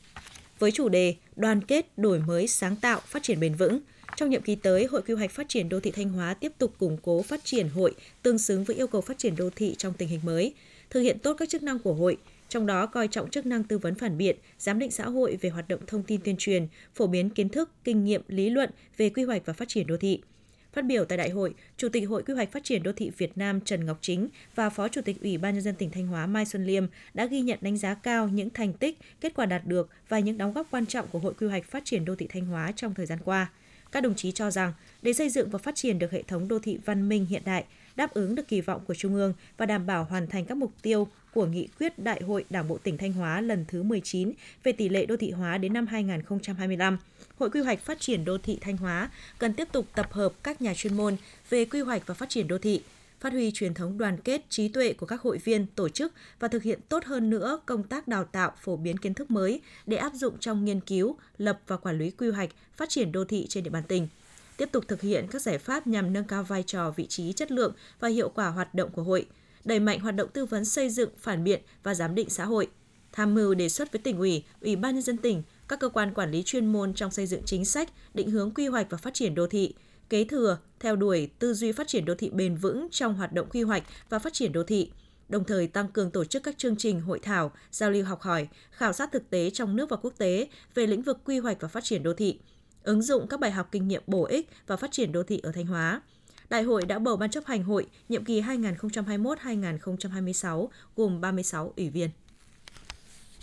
Với 0.59 0.73
chủ 0.73 0.89
đề 0.89 1.15
Đoàn 1.37 1.61
kết, 1.61 1.99
đổi 1.99 2.21
mới, 2.21 2.47
sáng 2.47 2.77
tạo, 2.77 3.01
phát 3.05 3.23
triển 3.23 3.41
bền 3.41 3.55
vững, 3.55 3.81
trong 4.17 4.31
nhiệm 4.31 4.43
kỳ 4.43 4.55
tới, 4.55 4.85
Hội 4.85 5.03
Quy 5.03 5.15
hoạch 5.15 5.31
Phát 5.31 5.49
triển 5.49 5.69
Đô 5.69 5.81
thị 5.81 5.91
Thanh 5.91 6.09
Hóa 6.09 6.35
tiếp 6.35 6.53
tục 6.59 6.75
củng 6.79 6.97
cố 7.03 7.23
phát 7.23 7.45
triển 7.45 7.69
hội 7.69 7.95
tương 8.23 8.39
xứng 8.39 8.65
với 8.65 8.77
yêu 8.77 8.87
cầu 8.87 9.01
phát 9.01 9.19
triển 9.19 9.37
đô 9.37 9.51
thị 9.57 9.75
trong 9.79 9.93
tình 9.93 10.09
hình 10.09 10.21
mới, 10.25 10.55
thực 10.91 11.01
hiện 11.01 11.19
tốt 11.19 11.35
các 11.35 11.49
chức 11.49 11.63
năng 11.63 11.79
của 11.79 11.95
hội, 11.95 12.17
trong 12.49 12.67
đó 12.67 12.87
coi 12.87 13.09
trọng 13.09 13.31
chức 13.31 13.47
năng 13.47 13.65
tư 13.65 13.79
vấn 13.79 13.95
phản 13.95 14.19
biện, 14.19 14.37
giám 14.59 14.79
định 14.79 14.91
xã 14.91 15.05
hội 15.05 15.39
về 15.41 15.51
hoạt 15.51 15.69
động 15.69 15.81
thông 15.87 16.03
tin 16.03 16.21
tuyên 16.25 16.37
truyền, 16.39 16.67
phổ 16.95 17.07
biến 17.07 17.31
kiến 17.31 17.49
thức, 17.49 17.71
kinh 17.85 18.05
nghiệm, 18.05 18.23
lý 18.29 18.51
luận 18.51 18.71
về 18.97 19.11
quy 19.11 19.25
hoạch 19.25 19.43
và 19.47 19.53
phát 19.53 19.69
triển 19.69 19.87
đô 19.87 19.97
thị. 19.97 20.21
Phát 20.73 20.85
biểu 20.85 21.05
tại 21.05 21.19
đại 21.19 21.31
hội, 21.31 21.55
Chủ 21.77 21.89
tịch 21.89 22.09
Hội 22.09 22.23
Quy 22.23 22.35
hoạch 22.35 22.53
Phát 22.53 22.65
triển 22.65 22.83
Đô 22.83 22.93
thị 22.93 23.11
Việt 23.19 23.39
Nam 23.39 23.61
Trần 23.61 23.87
Ngọc 23.87 23.99
Chính 24.01 24.29
và 24.55 24.71
Phó 24.71 24.89
Chủ 24.89 25.01
tịch 25.03 25.23
Ủy 25.23 25.39
ban 25.39 25.55
Nhân 25.55 25.63
dân 25.63 25.75
tỉnh 25.75 25.91
Thanh 25.91 26.07
Hóa 26.07 26.27
Mai 26.27 26.47
Xuân 26.47 26.67
Liêm 26.67 26.87
đã 27.15 27.27
ghi 27.27 27.41
nhận 27.41 27.59
đánh 27.61 27.77
giá 27.77 27.95
cao 27.95 28.29
những 28.29 28.51
thành 28.51 28.73
tích, 28.73 28.99
kết 29.21 29.35
quả 29.35 29.47
đạt 29.47 29.67
được 29.67 29.89
và 30.09 30.19
những 30.19 30.39
đóng 30.39 30.53
góp 30.53 30.67
quan 30.71 30.87
trọng 30.87 31.07
của 31.09 31.19
Hội 31.19 31.35
Quy 31.41 31.47
hoạch 31.47 31.65
Phát 31.65 31.85
triển 31.85 32.05
Đô 32.05 32.15
thị 32.15 32.27
Thanh 32.31 32.47
Hóa 32.47 32.73
trong 32.77 32.95
thời 32.95 33.07
gian 33.07 33.19
qua. 33.25 33.51
Các 33.93 34.01
đồng 34.01 34.15
chí 34.15 34.33
cho 34.33 34.51
rằng, 34.51 34.73
để 35.03 35.13
xây 35.13 35.31
dựng 35.31 35.51
và 35.51 35.59
phát 35.59 35.75
triển 35.75 35.99
được 35.99 36.11
hệ 36.11 36.23
thống 36.23 36.49
đô 36.49 36.59
thị 36.59 36.79
văn 36.85 37.09
minh 37.09 37.27
hiện 37.27 37.43
đại, 37.45 37.65
đáp 37.97 38.15
ứng 38.15 38.35
được 38.35 38.49
kỳ 38.49 38.61
vọng 38.61 38.85
của 38.87 38.95
Trung 38.95 39.15
ương 39.15 39.33
và 39.57 39.67
đảm 39.67 39.87
bảo 39.87 40.05
hoàn 40.05 40.27
thành 40.27 40.45
các 40.45 40.57
mục 40.57 40.73
tiêu 40.83 41.09
của 41.35 41.47
nghị 41.47 41.69
quyết 41.79 41.99
Đại 41.99 42.23
hội 42.23 42.45
Đảng 42.51 42.69
bộ 42.69 42.79
tỉnh 42.79 42.99
Thanh 42.99 43.13
Hóa 43.13 43.41
lần 43.41 43.65
thứ 43.69 43.83
19 43.83 44.33
về 44.65 44.73
tỷ 44.73 44.89
lệ 44.89 45.07
đô 45.07 45.17
thị 45.17 45.31
hóa 45.31 45.59
đến 45.59 45.73
năm 45.73 45.87
2025. 45.87 46.99
Hội 47.39 47.51
Quy 47.51 47.61
hoạch 47.61 47.81
Phát 47.81 48.01
triển 48.01 48.25
Đô 48.25 48.39
thị 48.39 48.59
Thanh 48.61 48.77
Hóa 48.77 49.11
cần 49.39 49.55
tiếp 49.55 49.69
tục 49.73 49.87
tập 49.95 50.13
hợp 50.13 50.33
các 50.43 50.63
nhà 50.63 50.75
chuyên 50.75 50.97
môn 50.97 51.17
về 51.51 51.65
quy 51.65 51.81
hoạch 51.81 52.03
và 52.07 52.15
phát 52.15 52.29
triển 52.29 52.49
đô 52.49 52.59
thị, 52.59 52.83
phát 53.21 53.33
huy 53.33 53.51
truyền 53.55 53.75
thống 53.75 53.99
đoàn 53.99 54.17
kết, 54.25 54.43
trí 54.49 54.69
tuệ 54.69 54.93
của 54.93 55.07
các 55.07 55.21
hội 55.21 55.39
viên, 55.39 55.67
tổ 55.67 55.89
chức 55.89 56.13
và 56.41 56.49
thực 56.49 56.63
hiện 56.63 56.81
tốt 56.89 57.05
hơn 57.05 57.31
nữa 57.31 57.61
công 57.67 57.83
tác 57.83 58.09
đào 58.09 58.25
tạo, 58.25 58.53
phổ 58.61 58.77
biến 58.77 58.97
kiến 58.97 59.15
thức 59.15 59.31
mới 59.31 59.61
để 59.87 59.97
áp 59.97 60.13
dụng 60.15 60.39
trong 60.41 60.65
nghiên 60.65 60.81
cứu, 60.81 61.17
lập 61.39 61.61
và 61.67 61.77
quản 61.77 61.99
lý 61.99 62.11
quy 62.11 62.31
hoạch, 62.31 62.51
phát 62.77 62.89
triển 62.89 63.13
đô 63.13 63.25
thị 63.25 63.47
trên 63.49 63.65
địa 63.65 63.71
bàn 63.71 63.83
tỉnh 63.89 64.09
tiếp 64.57 64.69
tục 64.73 64.85
thực 64.89 65.01
hiện 65.01 65.27
các 65.31 65.43
giải 65.43 65.59
pháp 65.59 65.87
nhằm 65.87 66.13
nâng 66.13 66.25
cao 66.25 66.45
vai 66.45 66.63
trò, 66.63 66.91
vị 66.91 67.07
trí, 67.07 67.33
chất 67.33 67.51
lượng 67.51 67.73
và 68.01 68.09
hiệu 68.09 68.29
quả 68.29 68.49
hoạt 68.49 68.75
động 68.75 68.91
của 68.91 69.03
hội, 69.03 69.27
đẩy 69.65 69.81
mạnh 69.81 70.01
hoạt 70.01 70.15
động 70.15 70.29
tư 70.33 70.45
vấn 70.45 70.65
xây 70.65 70.91
dựng, 70.91 71.11
phản 71.19 71.45
biện 71.45 71.63
và 71.83 71.95
giám 71.95 72.15
định 72.15 72.31
xã 72.31 72.45
hội, 72.45 72.69
tham 73.13 73.35
mưu 73.35 73.55
đề 73.55 73.69
xuất 73.69 73.93
với 73.93 73.99
tỉnh 73.99 74.19
ủy, 74.19 74.45
ủy 74.61 74.77
ban 74.77 74.95
nhân 74.95 75.03
dân 75.03 75.17
tỉnh, 75.17 75.43
các 75.69 75.81
cơ 75.81 75.89
quan 75.89 76.15
quản 76.15 76.31
lý 76.31 76.43
chuyên 76.43 76.67
môn 76.67 76.95
trong 76.95 77.11
xây 77.11 77.27
dựng 77.27 77.43
chính 77.45 77.65
sách, 77.65 77.91
định 78.15 78.31
hướng 78.31 78.51
quy 78.51 78.67
hoạch 78.67 78.87
và 78.91 78.99
phát 78.99 79.15
triển 79.15 79.35
đô 79.35 79.47
thị, 79.47 79.75
kế 80.09 80.25
thừa, 80.25 80.59
theo 80.81 80.97
đuổi 80.97 81.31
tư 81.39 81.55
duy 81.55 81.73
phát 81.73 81.89
triển 81.89 82.05
đô 82.05 82.15
thị 82.15 82.31
bền 82.31 82.57
vững 82.57 82.89
trong 82.91 83.15
hoạt 83.15 83.33
động 83.33 83.49
quy 83.51 83.63
hoạch 83.63 83.83
và 84.09 84.19
phát 84.19 84.33
triển 84.33 84.53
đô 84.53 84.63
thị, 84.63 84.91
đồng 85.29 85.45
thời 85.45 85.67
tăng 85.67 85.89
cường 85.89 86.11
tổ 86.11 86.25
chức 86.25 86.43
các 86.43 86.59
chương 86.59 86.77
trình 86.77 87.01
hội 87.01 87.19
thảo, 87.19 87.53
giao 87.71 87.91
lưu 87.91 88.05
học 88.05 88.21
hỏi, 88.21 88.49
khảo 88.71 88.93
sát 88.93 89.13
thực 89.13 89.31
tế 89.31 89.51
trong 89.51 89.77
nước 89.77 89.91
và 89.91 89.97
quốc 89.97 90.15
tế 90.19 90.49
về 90.75 90.87
lĩnh 90.87 91.03
vực 91.03 91.19
quy 91.25 91.39
hoạch 91.39 91.61
và 91.61 91.69
phát 91.69 91.85
triển 91.85 92.03
đô 92.03 92.15
thị, 92.15 92.39
ứng 92.87 93.03
dụng 93.03 93.27
các 93.27 93.41
bài 93.41 93.51
học 93.51 93.69
kinh 93.73 93.89
nghiệm 93.89 94.03
bổ 94.07 94.25
ích 94.25 94.51
và 94.67 94.77
phát 94.77 94.93
triển 94.93 95.13
đô 95.13 95.23
thị 95.23 95.41
ở 95.43 95.53
Thanh 95.53 95.67
Hóa. 95.67 96.01
Đại 96.49 96.63
hội 96.63 96.87
đã 96.87 96.99
bầu 96.99 97.17
ban 97.17 97.31
chấp 97.31 97.47
hành 97.47 97.63
hội 97.63 97.87
nhiệm 98.09 98.25
kỳ 98.25 98.41
2021-2026 98.41 100.69
gồm 100.97 101.21
36 101.21 101.73
ủy 101.77 101.91
viên. 101.91 102.11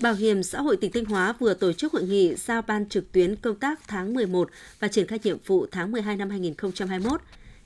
Bảo 0.02 0.14
hiểm 0.14 0.44
xã 0.44 0.62
hội 0.62 0.78
tỉnh 0.78 0.92
Thanh 0.92 1.06
Hóa 1.06 1.34
vừa 1.40 1.54
tổ 1.54 1.74
chức 1.74 1.94
hội 1.94 2.04
nghị 2.04 2.36
giao 2.36 2.62
ban 2.62 2.90
trực 2.90 3.12
tuyến 3.12 3.36
công 3.36 3.56
tác 3.56 3.80
tháng 3.88 4.14
11 4.14 4.50
và 4.80 4.88
triển 4.88 5.08
khai 5.08 5.20
nhiệm 5.24 5.38
vụ 5.46 5.66
tháng 5.72 5.92
12 5.92 6.18
năm 6.18 6.30
2021. 6.30 7.22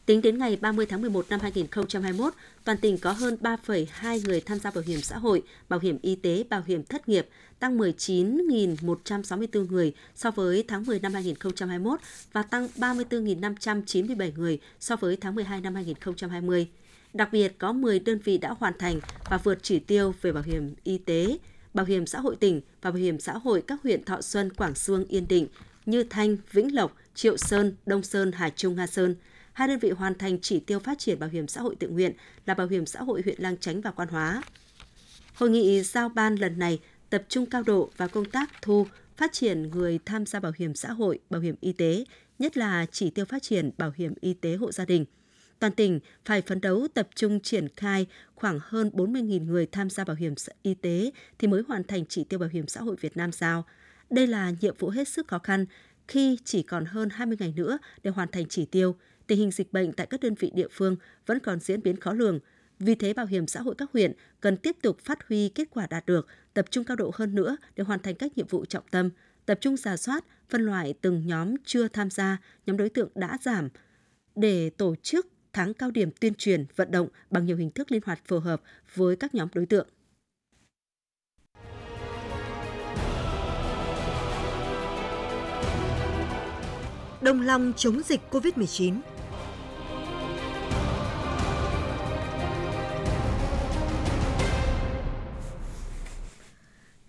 Tính 0.08 0.22
đến 0.22 0.38
ngày 0.38 0.58
30 0.62 0.86
tháng 0.86 1.02
11 1.02 1.26
năm 1.30 1.40
2021, 1.40 2.34
toàn 2.64 2.78
tỉnh 2.78 2.98
có 2.98 3.12
hơn 3.12 3.38
3,2 3.42 4.20
người 4.26 4.42
tham 4.42 4.60
gia 4.60 4.72
bảo 4.72 4.84
hiểm 4.88 5.02
xã 5.02 5.18
hội, 5.18 5.44
bảo 5.70 5.80
hiểm 5.80 5.98
y 6.02 6.16
tế, 6.16 6.44
bảo 6.50 6.62
hiểm 6.68 6.84
thất 6.84 7.10
nghiệp, 7.10 7.28
tăng 7.60 7.78
19.164 7.78 9.68
người 9.68 9.94
so 10.16 10.32
với 10.32 10.64
tháng 10.68 10.86
10 10.86 11.00
năm 11.00 11.14
2021 11.14 12.00
và 12.34 12.44
tăng 12.44 12.68
34.597 12.78 14.32
người 14.36 14.60
so 14.80 14.96
với 14.96 15.18
tháng 15.18 15.36
12 15.36 15.62
năm 15.62 15.76
2020. 15.76 16.68
Đặc 17.14 17.30
biệt, 17.32 17.58
có 17.58 17.74
10 17.74 18.00
đơn 18.00 18.20
vị 18.24 18.38
đã 18.38 18.56
hoàn 18.60 18.74
thành 18.80 19.00
và 19.30 19.38
vượt 19.38 19.60
chỉ 19.62 19.80
tiêu 19.80 20.14
về 20.22 20.32
bảo 20.32 20.44
hiểm 20.44 20.74
y 20.84 20.98
tế, 20.98 21.38
bảo 21.74 21.86
hiểm 21.86 22.06
xã 22.06 22.20
hội 22.20 22.36
tỉnh 22.36 22.62
và 22.82 22.92
bảo 22.92 23.00
hiểm 23.00 23.20
xã 23.20 23.34
hội 23.34 23.64
các 23.68 23.80
huyện 23.84 24.04
Thọ 24.04 24.22
Xuân, 24.22 24.54
Quảng 24.54 24.76
Sương, 24.76 25.06
Yên 25.06 25.28
Định 25.28 25.48
như 25.86 26.04
Thanh, 26.04 26.38
Vĩnh 26.52 26.76
Lộc, 26.76 26.96
Triệu 27.16 27.38
Sơn, 27.38 27.76
Đông 27.86 28.04
Sơn, 28.04 28.32
Hà 28.32 28.50
Trung, 28.50 28.76
Nga 28.76 28.88
Sơn– 28.88 29.16
hai 29.58 29.68
đơn 29.68 29.80
vị 29.80 29.90
hoàn 29.90 30.16
thành 30.16 30.38
chỉ 30.42 30.60
tiêu 30.60 30.80
phát 30.80 31.00
triển 31.00 31.20
bảo 31.20 31.30
hiểm 31.30 31.48
xã 31.48 31.62
hội 31.62 31.76
tự 31.76 31.90
nguyện 31.90 32.14
là 32.46 32.54
Bảo 32.54 32.68
hiểm 32.68 32.86
xã 32.86 33.02
hội 33.02 33.22
huyện 33.22 33.42
Lang 33.42 33.58
Chánh 33.58 33.82
và 33.82 33.92
Quan 33.92 34.08
Hóa. 34.08 34.42
Hội 35.34 35.50
nghị 35.50 35.84
giao 35.84 36.10
ban 36.10 36.36
lần 36.36 36.60
này 36.60 36.80
tập 37.10 37.24
trung 37.30 37.46
cao 37.46 37.64
độ 37.64 37.92
vào 37.98 38.10
công 38.10 38.26
tác 38.26 38.50
thu, 38.62 38.88
phát 39.18 39.34
triển 39.34 39.70
người 39.70 40.00
tham 40.06 40.26
gia 40.26 40.40
bảo 40.40 40.52
hiểm 40.58 40.76
xã 40.76 40.92
hội, 40.92 41.20
bảo 41.30 41.42
hiểm 41.42 41.56
y 41.62 41.74
tế, 41.74 42.04
nhất 42.40 42.58
là 42.58 42.86
chỉ 42.92 43.10
tiêu 43.10 43.26
phát 43.26 43.44
triển 43.44 43.72
bảo 43.78 43.92
hiểm 43.96 44.14
y 44.22 44.34
tế 44.34 44.56
hộ 44.56 44.72
gia 44.72 44.86
đình. 44.86 45.06
Toàn 45.60 45.74
tỉnh 45.74 46.00
phải 46.26 46.42
phấn 46.42 46.62
đấu 46.62 46.88
tập 46.94 47.08
trung 47.16 47.40
triển 47.40 47.68
khai 47.76 48.08
khoảng 48.36 48.60
hơn 48.62 48.90
40.000 48.94 49.46
người 49.46 49.66
tham 49.66 49.90
gia 49.90 50.04
bảo 50.04 50.16
hiểm 50.16 50.34
y 50.62 50.74
tế 50.74 51.12
thì 51.40 51.48
mới 51.48 51.64
hoàn 51.68 51.84
thành 51.84 52.06
chỉ 52.06 52.24
tiêu 52.24 52.40
bảo 52.40 52.50
hiểm 52.50 52.68
xã 52.68 52.82
hội 52.82 52.96
Việt 53.02 53.18
Nam 53.18 53.32
giao. 53.32 53.66
Đây 54.10 54.28
là 54.28 54.54
nhiệm 54.62 54.76
vụ 54.80 54.90
hết 54.90 55.08
sức 55.08 55.28
khó 55.28 55.40
khăn 55.40 55.66
khi 56.08 56.38
chỉ 56.44 56.64
còn 56.64 56.86
hơn 56.86 57.10
20 57.10 57.38
ngày 57.40 57.54
nữa 57.56 57.78
để 58.04 58.12
hoàn 58.12 58.32
thành 58.32 58.46
chỉ 58.50 58.66
tiêu, 58.66 58.96
tình 59.28 59.40
hình 59.40 59.52
dịch 59.52 59.74
bệnh 59.74 59.94
tại 59.94 60.08
các 60.08 60.20
đơn 60.20 60.36
vị 60.36 60.52
địa 60.56 60.68
phương 60.72 60.96
vẫn 61.26 61.40
còn 61.40 61.60
diễn 61.60 61.84
biến 61.84 62.00
khó 62.00 62.14
lường. 62.14 62.40
Vì 62.80 62.96
thế, 62.96 63.14
Bảo 63.14 63.26
hiểm 63.26 63.48
xã 63.48 63.62
hội 63.62 63.76
các 63.78 63.92
huyện 63.94 64.14
cần 64.42 64.58
tiếp 64.58 64.78
tục 64.82 65.00
phát 65.00 65.28
huy 65.28 65.50
kết 65.50 65.68
quả 65.72 65.88
đạt 65.88 66.06
được, 66.06 66.28
tập 66.54 66.66
trung 66.70 66.84
cao 66.84 66.98
độ 66.98 67.12
hơn 67.14 67.36
nữa 67.36 67.58
để 67.76 67.84
hoàn 67.84 68.00
thành 68.00 68.16
các 68.16 68.38
nhiệm 68.38 68.48
vụ 68.48 68.66
trọng 68.66 68.84
tâm, 68.92 69.10
tập 69.46 69.58
trung 69.62 69.78
giả 69.78 69.98
soát, 69.98 70.26
phân 70.50 70.62
loại 70.62 70.94
từng 71.02 71.28
nhóm 71.28 71.56
chưa 71.66 71.88
tham 71.88 72.10
gia, 72.10 72.38
nhóm 72.66 72.78
đối 72.78 72.90
tượng 72.90 73.10
đã 73.16 73.38
giảm, 73.42 73.70
để 74.36 74.70
tổ 74.70 74.96
chức 74.96 75.28
tháng 75.54 75.74
cao 75.74 75.92
điểm 75.92 76.12
tuyên 76.20 76.34
truyền, 76.34 76.66
vận 76.76 76.92
động 76.92 77.08
bằng 77.32 77.46
nhiều 77.46 77.58
hình 77.58 77.72
thức 77.72 77.92
linh 77.92 78.02
hoạt 78.06 78.20
phù 78.26 78.40
hợp 78.40 78.62
với 78.96 79.16
các 79.16 79.36
nhóm 79.36 79.48
đối 79.54 79.66
tượng. 79.66 79.88
Đồng 87.22 87.42
lòng 87.42 87.74
chống 87.78 88.02
dịch 88.06 88.22
COVID-19 88.32 89.00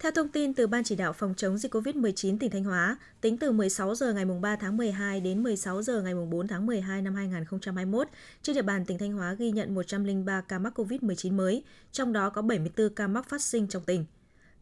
Theo 0.08 0.12
thông 0.12 0.28
tin 0.28 0.54
từ 0.54 0.66
Ban 0.66 0.84
chỉ 0.84 0.96
đạo 0.96 1.12
phòng 1.12 1.34
chống 1.36 1.58
dịch 1.58 1.74
COVID-19 1.74 2.38
tỉnh 2.38 2.50
Thanh 2.50 2.64
Hóa, 2.64 2.96
tính 3.20 3.38
từ 3.38 3.52
16 3.52 3.94
giờ 3.94 4.12
ngày 4.12 4.24
3 4.24 4.56
tháng 4.56 4.76
12 4.76 5.20
đến 5.20 5.42
16 5.42 5.82
giờ 5.82 6.02
ngày 6.02 6.14
4 6.14 6.48
tháng 6.48 6.66
12 6.66 7.02
năm 7.02 7.14
2021, 7.14 8.08
trên 8.42 8.56
địa 8.56 8.62
bàn 8.62 8.84
tỉnh 8.84 8.98
Thanh 8.98 9.12
Hóa 9.12 9.32
ghi 9.32 9.50
nhận 9.50 9.74
103 9.74 10.40
ca 10.40 10.58
mắc 10.58 10.78
COVID-19 10.78 11.32
mới, 11.32 11.62
trong 11.92 12.12
đó 12.12 12.30
có 12.30 12.42
74 12.42 12.94
ca 12.94 13.06
mắc 13.06 13.28
phát 13.28 13.42
sinh 13.42 13.68
trong 13.68 13.82
tỉnh. 13.82 14.04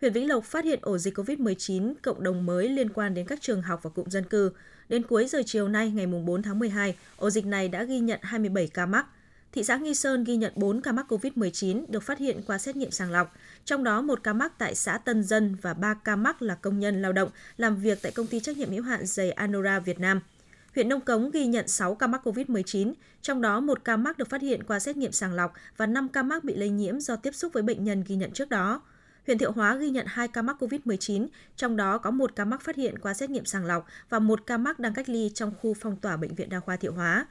huyện 0.00 0.12
Vĩnh 0.12 0.28
Lộc 0.28 0.44
phát 0.44 0.64
hiện 0.64 0.78
ổ 0.82 0.98
dịch 0.98 1.18
COVID-19 1.18 1.94
cộng 2.02 2.22
đồng 2.22 2.46
mới 2.46 2.68
liên 2.68 2.88
quan 2.88 3.14
đến 3.14 3.26
các 3.26 3.42
trường 3.42 3.62
học 3.62 3.80
và 3.82 3.90
cụm 3.90 4.08
dân 4.08 4.24
cư. 4.24 4.50
Đến 4.88 5.02
cuối 5.02 5.26
giờ 5.26 5.42
chiều 5.46 5.68
nay 5.68 5.90
ngày 5.90 6.06
4 6.06 6.42
tháng 6.42 6.58
12, 6.58 6.96
ổ 7.16 7.30
dịch 7.30 7.46
này 7.46 7.68
đã 7.68 7.82
ghi 7.82 8.00
nhận 8.00 8.20
27 8.22 8.68
ca 8.68 8.86
mắc. 8.86 9.06
Thị 9.56 9.64
xã 9.64 9.76
Nghi 9.76 9.94
Sơn 9.94 10.24
ghi 10.24 10.36
nhận 10.36 10.52
4 10.56 10.80
ca 10.80 10.92
mắc 10.92 11.12
COVID-19 11.12 11.84
được 11.88 12.02
phát 12.02 12.18
hiện 12.18 12.40
qua 12.46 12.58
xét 12.58 12.76
nghiệm 12.76 12.90
sàng 12.90 13.10
lọc, 13.10 13.34
trong 13.64 13.84
đó 13.84 14.02
một 14.02 14.22
ca 14.22 14.32
mắc 14.32 14.52
tại 14.58 14.74
xã 14.74 14.98
Tân 14.98 15.22
Dân 15.22 15.56
và 15.62 15.74
3 15.74 15.94
ca 15.94 16.16
mắc 16.16 16.42
là 16.42 16.54
công 16.54 16.78
nhân 16.78 17.02
lao 17.02 17.12
động 17.12 17.28
làm 17.56 17.76
việc 17.76 17.98
tại 18.02 18.12
công 18.12 18.26
ty 18.26 18.40
trách 18.40 18.56
nhiệm 18.56 18.70
hữu 18.70 18.82
hạn 18.82 19.06
giày 19.06 19.30
Anora 19.30 19.78
Việt 19.78 20.00
Nam. 20.00 20.20
Huyện 20.74 20.88
Nông 20.88 21.00
Cống 21.00 21.30
ghi 21.30 21.46
nhận 21.46 21.68
6 21.68 21.94
ca 21.94 22.06
mắc 22.06 22.26
COVID-19, 22.26 22.92
trong 23.22 23.42
đó 23.42 23.60
một 23.60 23.84
ca 23.84 23.96
mắc 23.96 24.18
được 24.18 24.28
phát 24.28 24.42
hiện 24.42 24.64
qua 24.64 24.78
xét 24.78 24.96
nghiệm 24.96 25.12
sàng 25.12 25.34
lọc 25.34 25.52
và 25.76 25.86
5 25.86 26.08
ca 26.08 26.22
mắc 26.22 26.44
bị 26.44 26.54
lây 26.56 26.70
nhiễm 26.70 27.00
do 27.00 27.16
tiếp 27.16 27.34
xúc 27.34 27.52
với 27.52 27.62
bệnh 27.62 27.84
nhân 27.84 28.04
ghi 28.06 28.16
nhận 28.16 28.32
trước 28.32 28.48
đó. 28.48 28.82
Huyện 29.26 29.38
Thiệu 29.38 29.52
Hóa 29.52 29.76
ghi 29.76 29.90
nhận 29.90 30.06
2 30.08 30.28
ca 30.28 30.42
mắc 30.42 30.62
COVID-19, 30.62 31.26
trong 31.56 31.76
đó 31.76 31.98
có 31.98 32.10
một 32.10 32.36
ca 32.36 32.44
mắc 32.44 32.62
phát 32.62 32.76
hiện 32.76 32.98
qua 32.98 33.14
xét 33.14 33.30
nghiệm 33.30 33.44
sàng 33.44 33.64
lọc 33.64 33.86
và 34.08 34.18
một 34.18 34.46
ca 34.46 34.56
mắc 34.56 34.78
đang 34.78 34.94
cách 34.94 35.08
ly 35.08 35.30
trong 35.34 35.52
khu 35.60 35.74
phong 35.80 35.96
tỏa 35.96 36.16
Bệnh 36.16 36.34
viện 36.34 36.48
Đa 36.48 36.60
khoa 36.60 36.76
Thiệu 36.76 36.92
Hóa. 36.92 37.26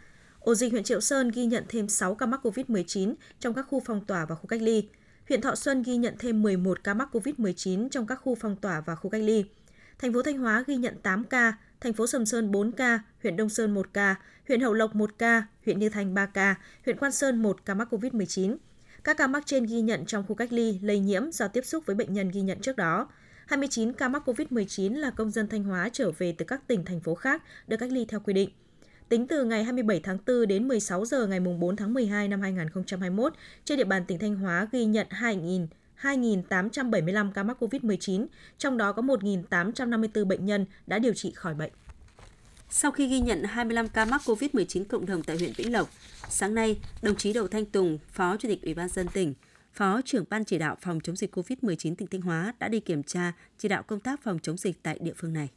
Ổ 0.45 0.55
dịch 0.55 0.71
huyện 0.71 0.83
Triệu 0.83 1.01
Sơn 1.01 1.31
ghi 1.31 1.45
nhận 1.45 1.63
thêm 1.69 1.89
6 1.89 2.15
ca 2.15 2.25
mắc 2.25 2.45
COVID-19 2.45 3.13
trong 3.39 3.53
các 3.53 3.65
khu 3.69 3.81
phong 3.85 4.05
tỏa 4.05 4.25
và 4.25 4.35
khu 4.35 4.47
cách 4.47 4.61
ly. 4.61 4.87
Huyện 5.27 5.41
Thọ 5.41 5.55
Xuân 5.55 5.83
ghi 5.83 5.97
nhận 5.97 6.15
thêm 6.19 6.41
11 6.41 6.83
ca 6.83 6.93
mắc 6.93 7.09
COVID-19 7.11 7.89
trong 7.89 8.07
các 8.07 8.15
khu 8.15 8.35
phong 8.35 8.55
tỏa 8.55 8.81
và 8.81 8.95
khu 8.95 9.09
cách 9.09 9.21
ly. 9.21 9.45
Thành 9.99 10.13
phố 10.13 10.21
Thanh 10.21 10.37
Hóa 10.37 10.63
ghi 10.67 10.75
nhận 10.75 10.97
8 11.01 11.23
ca, 11.23 11.53
thành 11.81 11.93
phố 11.93 12.07
Sầm 12.07 12.25
Sơn 12.25 12.51
4 12.51 12.71
ca, 12.71 12.99
huyện 13.23 13.37
Đông 13.37 13.49
Sơn 13.49 13.73
1 13.73 13.87
ca, 13.93 14.15
huyện 14.47 14.61
Hậu 14.61 14.73
Lộc 14.73 14.95
1 14.95 15.11
ca, 15.17 15.43
huyện 15.65 15.79
Như 15.79 15.89
Thành 15.89 16.13
3 16.13 16.25
ca, 16.25 16.55
huyện 16.85 16.97
Quan 16.97 17.11
Sơn 17.11 17.41
1 17.41 17.65
ca 17.65 17.73
mắc 17.73 17.93
COVID-19. 17.93 18.57
Các 19.03 19.17
ca 19.17 19.27
mắc 19.27 19.43
trên 19.45 19.65
ghi 19.65 19.81
nhận 19.81 20.05
trong 20.05 20.25
khu 20.27 20.35
cách 20.35 20.53
ly, 20.53 20.79
lây 20.81 20.99
nhiễm 20.99 21.31
do 21.31 21.47
tiếp 21.47 21.65
xúc 21.65 21.85
với 21.85 21.95
bệnh 21.95 22.13
nhân 22.13 22.29
ghi 22.29 22.41
nhận 22.41 22.61
trước 22.61 22.75
đó. 22.75 23.09
29 23.45 23.93
ca 23.93 24.07
mắc 24.07 24.29
COVID-19 24.29 24.99
là 24.99 25.09
công 25.09 25.31
dân 25.31 25.47
Thanh 25.47 25.63
Hóa 25.63 25.89
trở 25.93 26.11
về 26.17 26.35
từ 26.37 26.45
các 26.45 26.67
tỉnh, 26.67 26.85
thành 26.85 26.99
phố 26.99 27.15
khác 27.15 27.43
được 27.67 27.77
cách 27.77 27.91
ly 27.91 28.05
theo 28.05 28.19
quy 28.19 28.33
định. 28.33 28.49
Tính 29.09 29.27
từ 29.27 29.43
ngày 29.43 29.63
27 29.63 29.99
tháng 29.99 30.17
4 30.27 30.47
đến 30.47 30.67
16 30.67 31.05
giờ 31.05 31.27
ngày 31.27 31.39
4 31.39 31.75
tháng 31.75 31.93
12 31.93 32.27
năm 32.27 32.41
2021, 32.41 33.33
trên 33.65 33.77
địa 33.77 33.83
bàn 33.83 34.05
tỉnh 34.05 34.19
Thanh 34.19 34.35
Hóa 34.35 34.67
ghi 34.71 34.85
nhận 34.85 35.07
2.000 35.09 35.67
2.875 36.01 37.31
ca 37.31 37.43
mắc 37.43 37.63
COVID-19, 37.63 38.25
trong 38.57 38.77
đó 38.77 38.91
có 38.91 39.01
1.854 39.01 40.25
bệnh 40.25 40.45
nhân 40.45 40.65
đã 40.87 40.99
điều 40.99 41.13
trị 41.13 41.31
khỏi 41.35 41.53
bệnh. 41.53 41.71
Sau 42.69 42.91
khi 42.91 43.07
ghi 43.07 43.19
nhận 43.19 43.43
25 43.43 43.87
ca 43.87 44.05
mắc 44.05 44.21
COVID-19 44.25 44.83
cộng 44.85 45.05
đồng 45.05 45.23
tại 45.23 45.37
huyện 45.37 45.53
Vĩnh 45.55 45.73
Lộc, 45.73 45.89
sáng 46.29 46.55
nay, 46.55 46.79
đồng 47.01 47.15
chí 47.15 47.33
Đậu 47.33 47.47
Thanh 47.47 47.65
Tùng, 47.65 47.97
Phó 48.11 48.37
Chủ 48.37 48.49
tịch 48.49 48.61
Ủy 48.61 48.73
ban 48.73 48.89
dân 48.89 49.07
tỉnh, 49.13 49.33
Phó 49.73 50.01
trưởng 50.05 50.25
ban 50.29 50.45
chỉ 50.45 50.57
đạo 50.57 50.77
phòng 50.81 50.99
chống 51.03 51.15
dịch 51.15 51.35
COVID-19 51.35 51.95
tỉnh 51.95 52.07
Thanh 52.11 52.21
Hóa 52.21 52.53
đã 52.59 52.67
đi 52.67 52.79
kiểm 52.79 53.03
tra 53.03 53.33
chỉ 53.57 53.67
đạo 53.67 53.83
công 53.83 53.99
tác 53.99 54.23
phòng 54.23 54.39
chống 54.43 54.57
dịch 54.57 54.83
tại 54.83 54.99
địa 55.01 55.13
phương 55.17 55.33
này. 55.33 55.49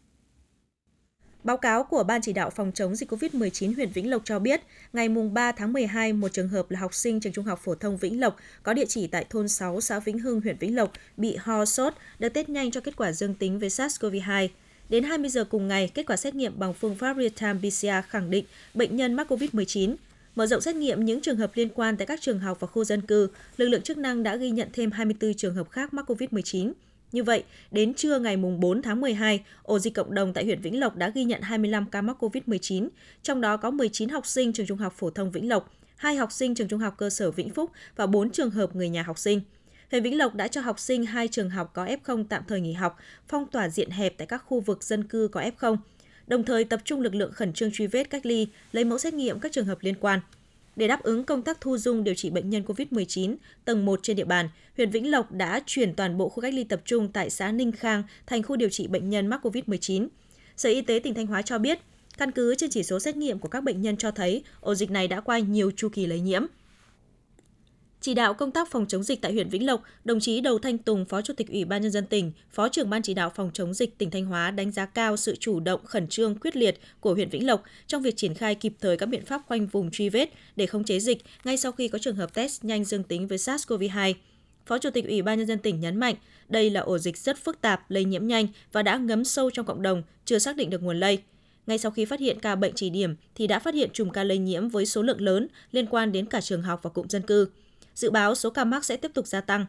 Báo 1.45 1.57
cáo 1.57 1.85
của 1.85 2.03
Ban 2.03 2.21
chỉ 2.21 2.33
đạo 2.33 2.51
phòng 2.51 2.73
chống 2.75 2.97
dịch 2.97 3.13
COVID-19 3.13 3.75
huyện 3.75 3.91
Vĩnh 3.91 4.11
Lộc 4.11 4.23
cho 4.25 4.39
biết, 4.39 4.61
ngày 4.93 5.09
3 5.09 5.53
tháng 5.53 5.73
12, 5.73 6.13
một 6.13 6.33
trường 6.33 6.49
hợp 6.49 6.71
là 6.71 6.81
học 6.81 6.95
sinh 6.95 7.21
trường 7.21 7.33
trung 7.33 7.45
học 7.45 7.61
phổ 7.65 7.75
thông 7.75 7.97
Vĩnh 7.97 8.21
Lộc 8.21 8.37
có 8.63 8.75
địa 8.75 8.85
chỉ 8.89 9.07
tại 9.07 9.27
thôn 9.31 9.49
6 9.49 9.81
xã 9.81 9.99
Vĩnh 9.99 10.19
Hưng, 10.19 10.41
huyện 10.41 10.57
Vĩnh 10.59 10.77
Lộc 10.77 10.93
bị 11.17 11.37
ho 11.37 11.65
sốt, 11.65 11.95
được 12.19 12.29
test 12.29 12.49
nhanh 12.49 12.71
cho 12.71 12.81
kết 12.81 12.97
quả 12.97 13.13
dương 13.13 13.35
tính 13.35 13.59
với 13.59 13.69
SARS-CoV-2. 13.69 14.49
Đến 14.89 15.05
20 15.05 15.31
giờ 15.31 15.45
cùng 15.45 15.69
ngày, 15.69 15.91
kết 15.95 16.07
quả 16.07 16.17
xét 16.17 16.35
nghiệm 16.35 16.59
bằng 16.59 16.75
phương 16.75 16.97
pháp 16.97 17.17
real-time 17.17 17.59
PCR 17.59 18.09
khẳng 18.09 18.31
định 18.31 18.45
bệnh 18.75 18.97
nhân 18.97 19.15
mắc 19.15 19.33
COVID-19. 19.33 19.95
Mở 20.35 20.47
rộng 20.47 20.61
xét 20.61 20.77
nghiệm 20.77 21.05
những 21.05 21.21
trường 21.21 21.37
hợp 21.37 21.51
liên 21.55 21.69
quan 21.69 21.97
tại 21.97 22.07
các 22.07 22.21
trường 22.21 22.39
học 22.39 22.61
và 22.61 22.67
khu 22.67 22.85
dân 22.85 23.01
cư, 23.01 23.29
lực 23.57 23.69
lượng 23.69 23.83
chức 23.83 23.99
năng 23.99 24.23
đã 24.23 24.37
ghi 24.37 24.51
nhận 24.51 24.69
thêm 24.73 24.91
24 24.91 25.35
trường 25.35 25.55
hợp 25.55 25.71
khác 25.71 25.95
mắc 25.95 26.11
COVID-19. 26.11 26.73
Như 27.13 27.23
vậy, 27.23 27.45
đến 27.71 27.95
trưa 27.95 28.19
ngày 28.19 28.37
4 28.37 28.83
tháng 28.83 29.01
12, 29.01 29.45
ổ 29.63 29.79
dịch 29.79 29.95
cộng 29.95 30.15
đồng 30.15 30.33
tại 30.33 30.45
huyện 30.45 30.61
Vĩnh 30.61 30.81
Lộc 30.81 30.97
đã 30.97 31.09
ghi 31.09 31.25
nhận 31.25 31.43
25 31.43 31.87
ca 31.87 32.03
mắc 32.03 32.17
COVID-19, 32.25 32.89
trong 33.23 33.41
đó 33.41 33.57
có 33.57 33.71
19 33.71 34.09
học 34.09 34.27
sinh 34.27 34.53
trường 34.53 34.67
trung 34.67 34.79
học 34.79 34.95
phổ 34.97 35.11
thông 35.11 35.31
Vĩnh 35.31 35.49
Lộc, 35.49 35.73
2 35.97 36.17
học 36.17 36.33
sinh 36.33 36.55
trường 36.55 36.69
trung 36.69 36.81
học 36.81 36.95
cơ 36.99 37.11
sở 37.11 37.31
Vĩnh 37.31 37.51
Phúc 37.51 37.71
và 37.97 38.07
4 38.07 38.31
trường 38.31 38.51
hợp 38.51 38.77
người 38.77 38.89
nhà 38.89 39.03
học 39.03 39.19
sinh. 39.19 39.41
Huyện 39.91 40.03
Vĩnh 40.03 40.19
Lộc 40.19 40.35
đã 40.35 40.49
cho 40.49 40.61
học 40.61 40.79
sinh 40.79 41.07
hai 41.07 41.29
trường 41.29 41.51
học 41.51 41.71
có 41.75 41.87
F0 41.87 42.25
tạm 42.29 42.43
thời 42.49 42.61
nghỉ 42.61 42.73
học, 42.73 42.97
phong 43.29 43.47
tỏa 43.47 43.69
diện 43.69 43.91
hẹp 43.91 44.15
tại 44.17 44.27
các 44.27 44.43
khu 44.47 44.61
vực 44.61 44.85
dân 44.85 45.05
cư 45.05 45.29
có 45.33 45.41
F0, 45.41 45.77
đồng 46.27 46.45
thời 46.45 46.65
tập 46.65 46.81
trung 46.85 47.01
lực 47.01 47.15
lượng 47.15 47.33
khẩn 47.33 47.53
trương 47.53 47.73
truy 47.73 47.87
vết 47.87 48.11
cách 48.11 48.27
ly, 48.27 48.47
lấy 48.73 48.85
mẫu 48.85 48.99
xét 48.99 49.15
nghiệm 49.15 49.41
các 49.41 49.53
trường 49.53 49.67
hợp 49.67 49.79
liên 49.81 49.95
quan. 50.01 50.21
Để 50.79 50.89
đáp 50.89 51.03
ứng 51.03 51.25
công 51.25 51.43
tác 51.43 51.61
thu 51.61 51.79
dung 51.79 52.05
điều 52.05 52.15
trị 52.15 52.31
bệnh 52.31 52.51
nhân 52.51 52.63
COVID-19 52.67 53.37
tầng 53.65 53.87
1 53.87 54.01
trên 54.03 54.17
địa 54.17 54.25
bàn, 54.25 54.49
huyện 54.77 54.91
Vĩnh 54.91 55.11
Lộc 55.11 55.33
đã 55.33 55.63
chuyển 55.67 55.95
toàn 55.95 56.19
bộ 56.19 56.29
khu 56.29 56.41
cách 56.41 56.55
ly 56.55 56.65
tập 56.65 56.81
trung 56.85 57.09
tại 57.13 57.31
xã 57.31 57.53
Ninh 57.53 57.73
Khang 57.73 58.03
thành 58.27 58.43
khu 58.43 58.57
điều 58.57 58.69
trị 58.69 58.87
bệnh 58.87 59.11
nhân 59.11 59.27
mắc 59.27 59.47
COVID-19. 59.47 60.09
Sở 60.57 60.69
Y 60.69 60.81
tế 60.81 61.01
tỉnh 61.05 61.15
Thanh 61.15 61.27
Hóa 61.27 61.43
cho 61.43 61.59
biết, 61.59 61.79
căn 62.19 62.33
cứ 62.33 62.55
trên 62.55 62.71
chỉ 62.71 62.83
số 62.83 63.01
xét 63.01 63.17
nghiệm 63.17 63.39
của 63.39 63.49
các 63.49 63.65
bệnh 63.65 63.83
nhân 63.83 63.97
cho 63.97 64.11
thấy 64.11 64.43
ổ 64.61 64.75
dịch 64.75 64.91
này 64.91 65.09
đã 65.09 65.21
qua 65.21 65.39
nhiều 65.39 65.71
chu 65.77 65.89
kỳ 65.89 66.07
lây 66.07 66.21
nhiễm. 66.21 66.43
Chỉ 68.09 68.15
đạo 68.15 68.35
công 68.35 68.51
tác 68.51 68.71
phòng 68.71 68.87
chống 68.89 69.03
dịch 69.03 69.23
tại 69.23 69.33
huyện 69.33 69.49
Vĩnh 69.49 69.67
Lộc, 69.67 69.83
đồng 70.05 70.21
chí 70.21 70.41
Đầu 70.41 70.59
Thanh 70.59 70.79
Tùng, 70.79 71.05
Phó 71.05 71.23
Chủ 71.23 71.35
tịch 71.37 71.49
Ủy 71.49 71.65
ban 71.65 71.83
nhân 71.83 71.91
dân 71.91 72.07
tỉnh, 72.07 72.33
Phó 72.53 72.69
trưởng 72.69 72.91
ban 72.91 73.03
chỉ 73.03 73.15
đạo 73.15 73.33
phòng 73.35 73.51
chống 73.55 73.75
dịch 73.75 73.99
tỉnh 73.99 74.11
Thanh 74.11 74.25
Hóa 74.25 74.51
đánh 74.51 74.71
giá 74.71 74.87
cao 74.87 75.17
sự 75.17 75.37
chủ 75.37 75.61
động, 75.61 75.81
khẩn 75.85 76.09
trương, 76.09 76.37
quyết 76.37 76.57
liệt 76.57 76.79
của 77.01 77.15
huyện 77.15 77.29
Vĩnh 77.29 77.47
Lộc 77.47 77.63
trong 77.87 78.03
việc 78.03 78.17
triển 78.17 78.35
khai 78.35 78.55
kịp 78.55 78.73
thời 78.81 78.97
các 78.97 79.07
biện 79.07 79.25
pháp 79.25 79.43
khoanh 79.47 79.67
vùng 79.67 79.91
truy 79.91 80.09
vết 80.09 80.33
để 80.57 80.67
khống 80.67 80.85
chế 80.85 81.01
dịch 81.01 81.19
ngay 81.45 81.57
sau 81.57 81.73
khi 81.73 81.89
có 81.89 81.99
trường 81.99 82.17
hợp 82.17 82.35
test 82.35 82.65
nhanh 82.65 82.85
dương 82.85 83.03
tính 83.03 83.27
với 83.27 83.39
SARS-CoV-2. 83.39 84.15
Phó 84.67 84.79
Chủ 84.79 84.91
tịch 84.91 85.07
Ủy 85.07 85.23
ban 85.23 85.39
nhân 85.39 85.47
dân 85.47 85.59
tỉnh 85.59 85.81
nhấn 85.81 85.97
mạnh, 85.97 86.15
đây 86.49 86.71
là 86.71 86.81
ổ 86.81 86.99
dịch 86.99 87.19
rất 87.19 87.39
phức 87.45 87.61
tạp, 87.61 87.91
lây 87.91 88.05
nhiễm 88.05 88.27
nhanh 88.27 88.47
và 88.73 88.83
đã 88.83 88.97
ngấm 88.97 89.25
sâu 89.25 89.51
trong 89.51 89.67
cộng 89.67 89.83
đồng, 89.83 90.03
chưa 90.25 90.39
xác 90.39 90.57
định 90.57 90.71
được 90.71 90.83
nguồn 90.83 91.01
lây. 91.01 91.19
Ngay 91.67 91.79
sau 91.79 91.91
khi 91.91 92.05
phát 92.05 92.21
hiện 92.21 92.41
ca 92.41 92.55
bệnh 92.55 92.73
chỉ 92.75 92.91
điểm 92.91 93.17
thì 93.35 93.47
đã 93.47 93.59
phát 93.59 93.75
hiện 93.75 93.91
chùm 93.93 94.11
ca 94.11 94.25
lây 94.25 94.39
nhiễm 94.39 94.69
với 94.69 94.87
số 94.87 95.03
lượng 95.03 95.21
lớn 95.21 95.49
liên 95.73 95.87
quan 95.87 96.13
đến 96.13 96.27
cả 96.27 96.41
trường 96.41 96.63
học 96.63 96.81
và 96.83 96.91
cụm 96.91 97.07
dân 97.09 97.23
cư. 97.23 97.49
Dự 97.99 98.11
báo 98.11 98.35
số 98.35 98.51
ca 98.51 98.65
mắc 98.65 98.85
sẽ 98.85 98.97
tiếp 98.97 99.11
tục 99.15 99.27
gia 99.27 99.41
tăng. 99.41 99.67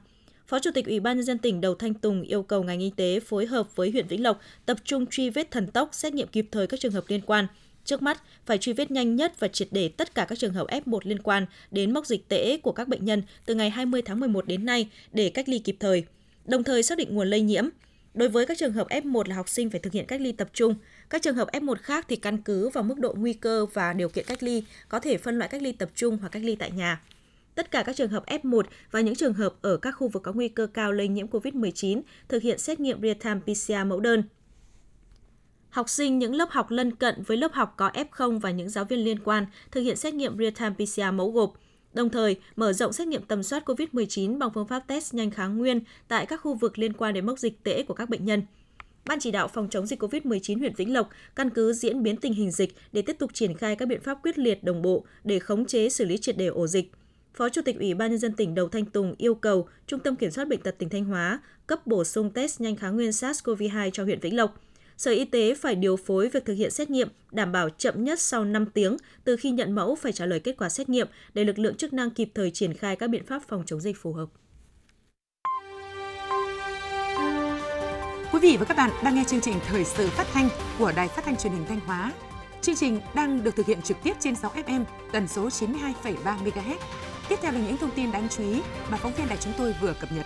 Phó 0.48 0.60
Chủ 0.60 0.72
tịch 0.74 0.86
Ủy 0.86 1.00
ban 1.00 1.18
nhân 1.18 1.26
dân 1.26 1.38
tỉnh 1.38 1.62
Đầu 1.62 1.76
Thanh 1.76 1.94
Tùng 1.94 2.22
yêu 2.22 2.44
cầu 2.44 2.64
ngành 2.64 2.80
y 2.80 2.92
tế 2.96 3.20
phối 3.20 3.46
hợp 3.46 3.76
với 3.76 3.92
huyện 3.92 4.08
Vĩnh 4.08 4.24
Lộc 4.24 4.40
tập 4.66 4.78
trung 4.84 5.06
truy 5.06 5.30
vết 5.30 5.52
thần 5.52 5.68
tốc, 5.68 5.90
xét 5.92 6.14
nghiệm 6.14 6.28
kịp 6.28 6.48
thời 6.52 6.68
các 6.68 6.80
trường 6.80 6.92
hợp 6.92 7.04
liên 7.08 7.22
quan. 7.22 7.48
Trước 7.86 8.02
mắt, 8.02 8.22
phải 8.46 8.58
truy 8.58 8.74
vết 8.74 8.92
nhanh 8.92 9.16
nhất 9.16 9.40
và 9.40 9.48
triệt 9.48 9.68
để 9.72 9.90
tất 9.90 10.16
cả 10.16 10.26
các 10.26 10.38
trường 10.38 10.54
hợp 10.54 10.68
F1 10.68 11.00
liên 11.04 11.22
quan 11.22 11.46
đến 11.72 11.94
mốc 11.94 12.06
dịch 12.06 12.28
tễ 12.28 12.58
của 12.58 12.72
các 12.72 12.88
bệnh 12.88 13.06
nhân 13.06 13.24
từ 13.46 13.56
ngày 13.56 13.70
20 13.70 14.02
tháng 14.02 14.20
11 14.20 14.48
đến 14.48 14.66
nay 14.66 14.90
để 15.12 15.30
cách 15.30 15.50
ly 15.50 15.60
kịp 15.60 15.76
thời, 15.80 16.04
đồng 16.46 16.64
thời 16.64 16.84
xác 16.84 16.98
định 16.98 17.16
nguồn 17.16 17.30
lây 17.30 17.42
nhiễm. 17.42 17.70
Đối 18.14 18.30
với 18.30 18.46
các 18.46 18.58
trường 18.58 18.74
hợp 18.74 18.88
F1 18.90 19.24
là 19.28 19.36
học 19.36 19.50
sinh 19.50 19.70
phải 19.70 19.80
thực 19.80 19.94
hiện 19.94 20.06
cách 20.06 20.22
ly 20.22 20.32
tập 20.32 20.50
trung, 20.54 20.76
các 21.10 21.22
trường 21.22 21.36
hợp 21.36 21.48
F1 21.52 21.76
khác 21.76 22.06
thì 22.10 22.16
căn 22.16 22.38
cứ 22.38 22.70
vào 22.70 22.84
mức 22.84 23.00
độ 23.00 23.14
nguy 23.18 23.34
cơ 23.34 23.66
và 23.66 23.94
điều 23.94 24.10
kiện 24.10 24.26
cách 24.26 24.44
ly 24.44 24.64
có 24.90 25.00
thể 25.00 25.18
phân 25.18 25.38
loại 25.38 25.50
cách 25.50 25.62
ly 25.62 25.72
tập 25.72 25.90
trung 25.96 26.18
hoặc 26.18 26.30
cách 26.30 26.44
ly 26.44 26.56
tại 26.56 26.72
nhà 26.72 27.02
tất 27.60 27.72
cả 27.72 27.84
các 27.84 27.96
trường 27.96 28.10
hợp 28.10 28.26
F1 28.26 28.62
và 28.92 29.02
những 29.02 29.16
trường 29.16 29.34
hợp 29.34 29.54
ở 29.62 29.78
các 29.78 29.92
khu 29.92 30.08
vực 30.08 30.24
có 30.24 30.34
nguy 30.34 30.50
cơ 30.50 30.68
cao 30.68 30.92
lây 30.92 31.08
nhiễm 31.08 31.28
COVID-19 31.28 32.02
thực 32.28 32.44
hiện 32.44 32.58
xét 32.58 32.80
nghiệm 32.80 33.02
real-time 33.02 33.40
PCR 33.40 33.88
mẫu 33.88 34.00
đơn. 34.00 34.24
Học 35.70 35.90
sinh 35.90 36.20
những 36.20 36.36
lớp 36.36 36.50
học 36.50 36.72
lân 36.72 36.96
cận 36.96 37.24
với 37.24 37.38
lớp 37.38 37.54
học 37.54 37.74
có 37.78 37.90
F0 37.90 38.40
và 38.40 38.52
những 38.52 38.70
giáo 38.70 38.86
viên 38.86 39.00
liên 39.00 39.20
quan 39.20 39.46
thực 39.72 39.82
hiện 39.82 39.96
xét 39.96 40.14
nghiệm 40.14 40.38
real-time 40.38 40.74
PCR 40.74 41.14
mẫu 41.14 41.32
gộp. 41.32 41.54
Đồng 41.94 42.10
thời, 42.10 42.36
mở 42.56 42.74
rộng 42.74 42.94
xét 42.94 43.08
nghiệm 43.08 43.22
tầm 43.22 43.44
soát 43.44 43.70
COVID-19 43.70 44.38
bằng 44.38 44.50
phương 44.54 44.68
pháp 44.68 44.80
test 44.88 45.14
nhanh 45.14 45.32
kháng 45.32 45.58
nguyên 45.58 45.80
tại 46.08 46.26
các 46.26 46.42
khu 46.42 46.54
vực 46.54 46.80
liên 46.80 46.94
quan 46.94 47.14
đến 47.14 47.26
mốc 47.26 47.40
dịch 47.40 47.64
tễ 47.64 47.84
của 47.84 47.94
các 47.94 48.10
bệnh 48.10 48.26
nhân. 48.26 48.44
Ban 49.06 49.20
chỉ 49.20 49.32
đạo 49.32 49.48
phòng 49.48 49.70
chống 49.70 49.86
dịch 49.86 50.04
COVID-19 50.04 50.60
huyện 50.60 50.74
Vĩnh 50.76 50.94
Lộc 50.94 51.10
căn 51.36 51.50
cứ 51.50 51.74
diễn 51.74 52.04
biến 52.04 52.18
tình 52.18 52.34
hình 52.34 52.52
dịch 52.52 52.76
để 52.92 53.02
tiếp 53.02 53.16
tục 53.20 53.34
triển 53.34 53.58
khai 53.58 53.76
các 53.76 53.88
biện 53.88 54.02
pháp 54.02 54.18
quyết 54.24 54.38
liệt 54.38 54.64
đồng 54.64 54.82
bộ 54.82 55.06
để 55.24 55.40
khống 55.40 55.66
chế 55.66 55.90
xử 55.90 56.06
lý 56.06 56.18
triệt 56.18 56.38
đề 56.38 56.48
ổ 56.48 56.68
dịch. 56.68 56.92
Phó 57.34 57.50
Chủ 57.50 57.62
tịch 57.66 57.80
Ủy 57.80 57.94
ban 57.94 58.10
nhân 58.10 58.20
dân 58.20 58.34
tỉnh 58.34 58.56
Đầu 58.56 58.70
Thanh 58.70 58.86
Tùng 58.86 59.16
yêu 59.18 59.36
cầu 59.36 59.68
Trung 59.88 60.00
tâm 60.00 60.16
Kiểm 60.16 60.32
soát 60.32 60.48
bệnh 60.48 60.62
tật 60.62 60.76
tỉnh 60.78 60.90
Thanh 60.90 61.06
Hóa 61.06 61.40
cấp 61.68 61.88
bổ 61.88 62.04
sung 62.04 62.30
test 62.30 62.62
nhanh 62.62 62.76
kháng 62.76 62.96
nguyên 62.96 63.10
SARS-CoV-2 63.10 63.90
cho 63.94 64.04
huyện 64.04 64.20
Vĩnh 64.20 64.36
Lộc. 64.36 64.62
Sở 64.98 65.12
Y 65.12 65.26
tế 65.26 65.56
phải 65.56 65.76
điều 65.76 65.96
phối 65.96 66.30
việc 66.30 66.46
thực 66.46 66.54
hiện 66.54 66.72
xét 66.72 66.90
nghiệm, 66.90 67.10
đảm 67.32 67.52
bảo 67.52 67.70
chậm 67.70 68.04
nhất 68.04 68.20
sau 68.20 68.46
5 68.46 68.66
tiếng 68.66 68.98
từ 69.24 69.36
khi 69.36 69.52
nhận 69.52 69.76
mẫu 69.76 69.96
phải 69.96 70.12
trả 70.12 70.26
lời 70.26 70.40
kết 70.40 70.56
quả 70.58 70.70
xét 70.70 70.90
nghiệm 70.90 71.08
để 71.34 71.44
lực 71.44 71.60
lượng 71.60 71.76
chức 71.76 71.94
năng 71.94 72.10
kịp 72.10 72.30
thời 72.36 72.52
triển 72.52 72.74
khai 72.74 72.96
các 72.96 73.08
biện 73.08 73.26
pháp 73.26 73.42
phòng 73.48 73.64
chống 73.66 73.80
dịch 73.80 73.98
phù 73.98 74.14
hợp. 74.14 74.30
Quý 78.34 78.40
vị 78.42 78.58
và 78.60 78.66
các 78.66 78.78
bạn 78.78 78.92
đang 79.04 79.16
nghe 79.16 79.24
chương 79.28 79.42
trình 79.42 79.56
Thời 79.68 79.86
sự 79.86 80.08
phát 80.08 80.28
thanh 80.34 80.50
của 80.80 80.92
Đài 80.96 81.08
Phát 81.08 81.26
thanh 81.26 81.38
Truyền 81.38 81.54
hình 81.54 81.66
Thanh 81.68 81.80
Hóa. 81.80 82.14
Chương 82.62 82.76
trình 82.76 83.00
đang 83.16 83.44
được 83.44 83.56
thực 83.56 83.66
hiện 83.66 83.82
trực 83.82 83.98
tiếp 84.04 84.14
trên 84.20 84.36
6 84.36 84.52
FM 84.52 84.84
tần 85.12 85.28
số 85.28 85.48
92,3 85.48 86.14
MHz 86.24 86.76
Tiếp 87.30 87.36
theo 87.42 87.52
là 87.52 87.60
những 87.60 87.78
thông 87.78 87.92
tin 87.96 88.12
đáng 88.12 88.28
chú 88.30 88.44
ý 88.44 88.62
mà 88.92 88.98
phóng 88.98 89.14
viên 89.18 89.28
đài 89.30 89.38
chúng 89.42 89.54
tôi 89.58 89.76
vừa 89.82 89.94
cập 89.94 90.12
nhật. 90.12 90.26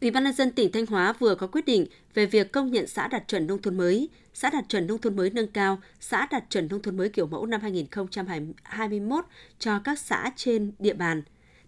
Ủy 0.00 0.10
ban 0.10 0.24
nhân 0.24 0.32
dân 0.32 0.50
tỉnh 0.50 0.72
Thanh 0.72 0.86
Hóa 0.86 1.12
vừa 1.12 1.34
có 1.34 1.46
quyết 1.46 1.64
định 1.64 1.86
về 2.14 2.26
việc 2.26 2.52
công 2.52 2.72
nhận 2.72 2.86
xã 2.86 3.08
đạt 3.08 3.28
chuẩn 3.28 3.46
nông 3.46 3.62
thôn 3.62 3.76
mới, 3.76 4.08
xã 4.34 4.50
đạt 4.50 4.64
chuẩn 4.68 4.86
nông 4.86 4.98
thôn 4.98 5.16
mới 5.16 5.30
nâng 5.30 5.46
cao, 5.46 5.78
xã 6.00 6.26
đạt 6.30 6.44
chuẩn 6.50 6.68
nông 6.68 6.82
thôn 6.82 6.96
mới 6.96 7.08
kiểu 7.08 7.26
mẫu 7.26 7.46
năm 7.46 7.60
2021 7.60 9.24
cho 9.58 9.78
các 9.84 9.98
xã 9.98 10.30
trên 10.36 10.72
địa 10.78 10.94
bàn. 10.94 11.22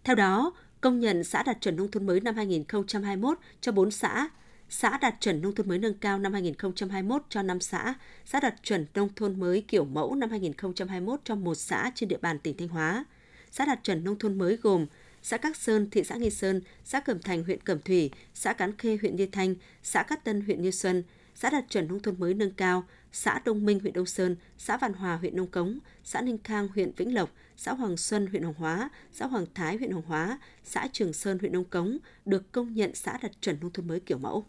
Theo 0.04 0.16
đó, 0.16 0.52
công 0.80 1.00
nhận 1.00 1.24
xã 1.24 1.42
đạt 1.42 1.60
chuẩn 1.60 1.76
nông 1.76 1.90
thôn 1.90 2.06
mới 2.06 2.20
năm 2.20 2.34
2021 2.34 3.38
cho 3.60 3.72
4 3.72 3.90
xã, 3.90 4.28
xã 4.70 4.98
đạt 4.98 5.14
chuẩn 5.20 5.42
nông 5.42 5.54
thôn 5.54 5.68
mới 5.68 5.78
nâng 5.78 5.94
cao 5.94 6.18
năm 6.18 6.32
2021 6.32 7.22
cho 7.28 7.42
5 7.42 7.60
xã, 7.60 7.94
xã 8.24 8.40
đạt 8.40 8.54
chuẩn 8.62 8.86
nông 8.94 9.08
thôn 9.16 9.40
mới 9.40 9.64
kiểu 9.68 9.84
mẫu 9.84 10.14
năm 10.14 10.30
2021 10.30 11.20
cho 11.24 11.34
một 11.34 11.54
xã 11.54 11.90
trên 11.94 12.08
địa 12.08 12.18
bàn 12.22 12.38
tỉnh 12.38 12.56
Thanh 12.56 12.68
Hóa. 12.68 13.04
Xã 13.50 13.64
đạt 13.64 13.84
chuẩn 13.84 14.04
nông 14.04 14.18
thôn 14.18 14.38
mới 14.38 14.56
gồm 14.56 14.86
xã 15.22 15.36
Cát 15.36 15.56
Sơn, 15.56 15.90
thị 15.90 16.04
xã 16.04 16.16
Nghi 16.16 16.30
Sơn, 16.30 16.60
xã 16.84 17.00
Cẩm 17.00 17.22
Thành, 17.22 17.44
huyện 17.44 17.60
Cẩm 17.60 17.80
Thủy, 17.80 18.10
xã 18.34 18.52
Cán 18.52 18.76
Khê, 18.76 18.98
huyện 19.00 19.16
Như 19.16 19.26
Thanh, 19.32 19.54
xã 19.82 20.02
Cát 20.02 20.24
Tân, 20.24 20.40
huyện 20.40 20.62
Như 20.62 20.70
Xuân, 20.70 21.02
xã 21.34 21.50
đạt 21.50 21.64
chuẩn 21.70 21.88
nông 21.88 22.00
thôn 22.00 22.20
mới 22.20 22.34
nâng 22.34 22.52
cao, 22.52 22.84
xã 23.12 23.40
Đông 23.44 23.66
Minh, 23.66 23.80
huyện 23.80 23.92
Đông 23.92 24.06
Sơn, 24.06 24.36
xã 24.58 24.76
Vạn 24.76 24.92
Hòa, 24.92 25.16
huyện 25.16 25.36
Nông 25.36 25.46
Cống, 25.46 25.78
xã 26.04 26.20
Ninh 26.20 26.38
Khang, 26.44 26.68
huyện 26.68 26.92
Vĩnh 26.96 27.14
Lộc, 27.14 27.30
xã 27.56 27.72
Hoàng 27.72 27.96
Xuân, 27.96 28.26
huyện 28.26 28.42
Hoàng 28.42 28.54
Hóa, 28.58 28.90
xã 29.12 29.26
Hoàng 29.26 29.46
Thái, 29.54 29.76
huyện 29.76 29.90
Hoàng 29.90 30.04
Hóa, 30.06 30.38
xã 30.64 30.88
Trường 30.92 31.12
Sơn, 31.12 31.38
huyện 31.38 31.52
Nông 31.52 31.64
Cống 31.64 31.98
được 32.24 32.52
công 32.52 32.74
nhận 32.74 32.94
xã 32.94 33.18
đạt 33.22 33.32
chuẩn 33.40 33.60
nông 33.60 33.72
thôn 33.72 33.88
mới 33.88 34.00
kiểu 34.00 34.18
mẫu. 34.18 34.46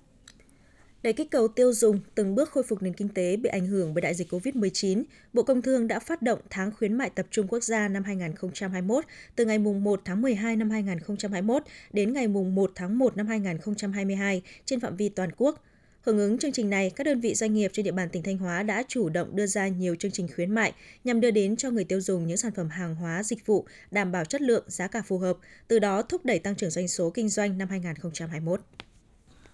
Để 1.03 1.13
kích 1.13 1.31
cầu 1.31 1.47
tiêu 1.47 1.73
dùng, 1.73 1.99
từng 2.15 2.35
bước 2.35 2.49
khôi 2.49 2.63
phục 2.63 2.81
nền 2.81 2.93
kinh 2.93 3.09
tế 3.09 3.37
bị 3.37 3.49
ảnh 3.49 3.67
hưởng 3.67 3.93
bởi 3.93 4.01
đại 4.01 4.13
dịch 4.13 4.33
COVID-19, 4.33 5.03
Bộ 5.33 5.43
Công 5.43 5.61
Thương 5.61 5.87
đã 5.87 5.99
phát 5.99 6.21
động 6.21 6.39
tháng 6.49 6.71
khuyến 6.71 6.93
mại 6.93 7.09
tập 7.09 7.25
trung 7.31 7.47
quốc 7.47 7.63
gia 7.63 7.87
năm 7.87 8.03
2021 8.03 9.05
từ 9.35 9.45
ngày 9.45 9.59
1 9.59 10.01
tháng 10.05 10.21
12 10.21 10.55
năm 10.55 10.69
2021 10.69 11.63
đến 11.93 12.13
ngày 12.13 12.27
1 12.27 12.71
tháng 12.75 12.97
1 12.97 13.17
năm 13.17 13.27
2022 13.27 14.41
trên 14.65 14.79
phạm 14.79 14.95
vi 14.95 15.09
toàn 15.09 15.29
quốc. 15.37 15.63
Hưởng 16.01 16.17
ứng 16.17 16.37
chương 16.37 16.51
trình 16.51 16.69
này, 16.69 16.91
các 16.95 17.03
đơn 17.03 17.19
vị 17.19 17.35
doanh 17.35 17.53
nghiệp 17.53 17.71
trên 17.73 17.85
địa 17.85 17.91
bàn 17.91 18.09
tỉnh 18.09 18.23
Thanh 18.23 18.37
Hóa 18.37 18.63
đã 18.63 18.83
chủ 18.87 19.09
động 19.09 19.35
đưa 19.35 19.47
ra 19.47 19.67
nhiều 19.67 19.95
chương 19.95 20.11
trình 20.11 20.27
khuyến 20.35 20.51
mại 20.51 20.73
nhằm 21.03 21.21
đưa 21.21 21.31
đến 21.31 21.55
cho 21.55 21.69
người 21.69 21.83
tiêu 21.83 22.01
dùng 22.01 22.27
những 22.27 22.37
sản 22.37 22.51
phẩm 22.55 22.69
hàng 22.69 22.95
hóa, 22.95 23.23
dịch 23.23 23.45
vụ 23.45 23.65
đảm 23.91 24.11
bảo 24.11 24.25
chất 24.25 24.41
lượng, 24.41 24.63
giá 24.67 24.87
cả 24.87 25.01
phù 25.01 25.17
hợp, 25.17 25.37
từ 25.67 25.79
đó 25.79 26.01
thúc 26.01 26.25
đẩy 26.25 26.39
tăng 26.39 26.55
trưởng 26.55 26.69
doanh 26.69 26.87
số 26.87 27.09
kinh 27.09 27.29
doanh 27.29 27.57
năm 27.57 27.67
2021. 27.69 28.61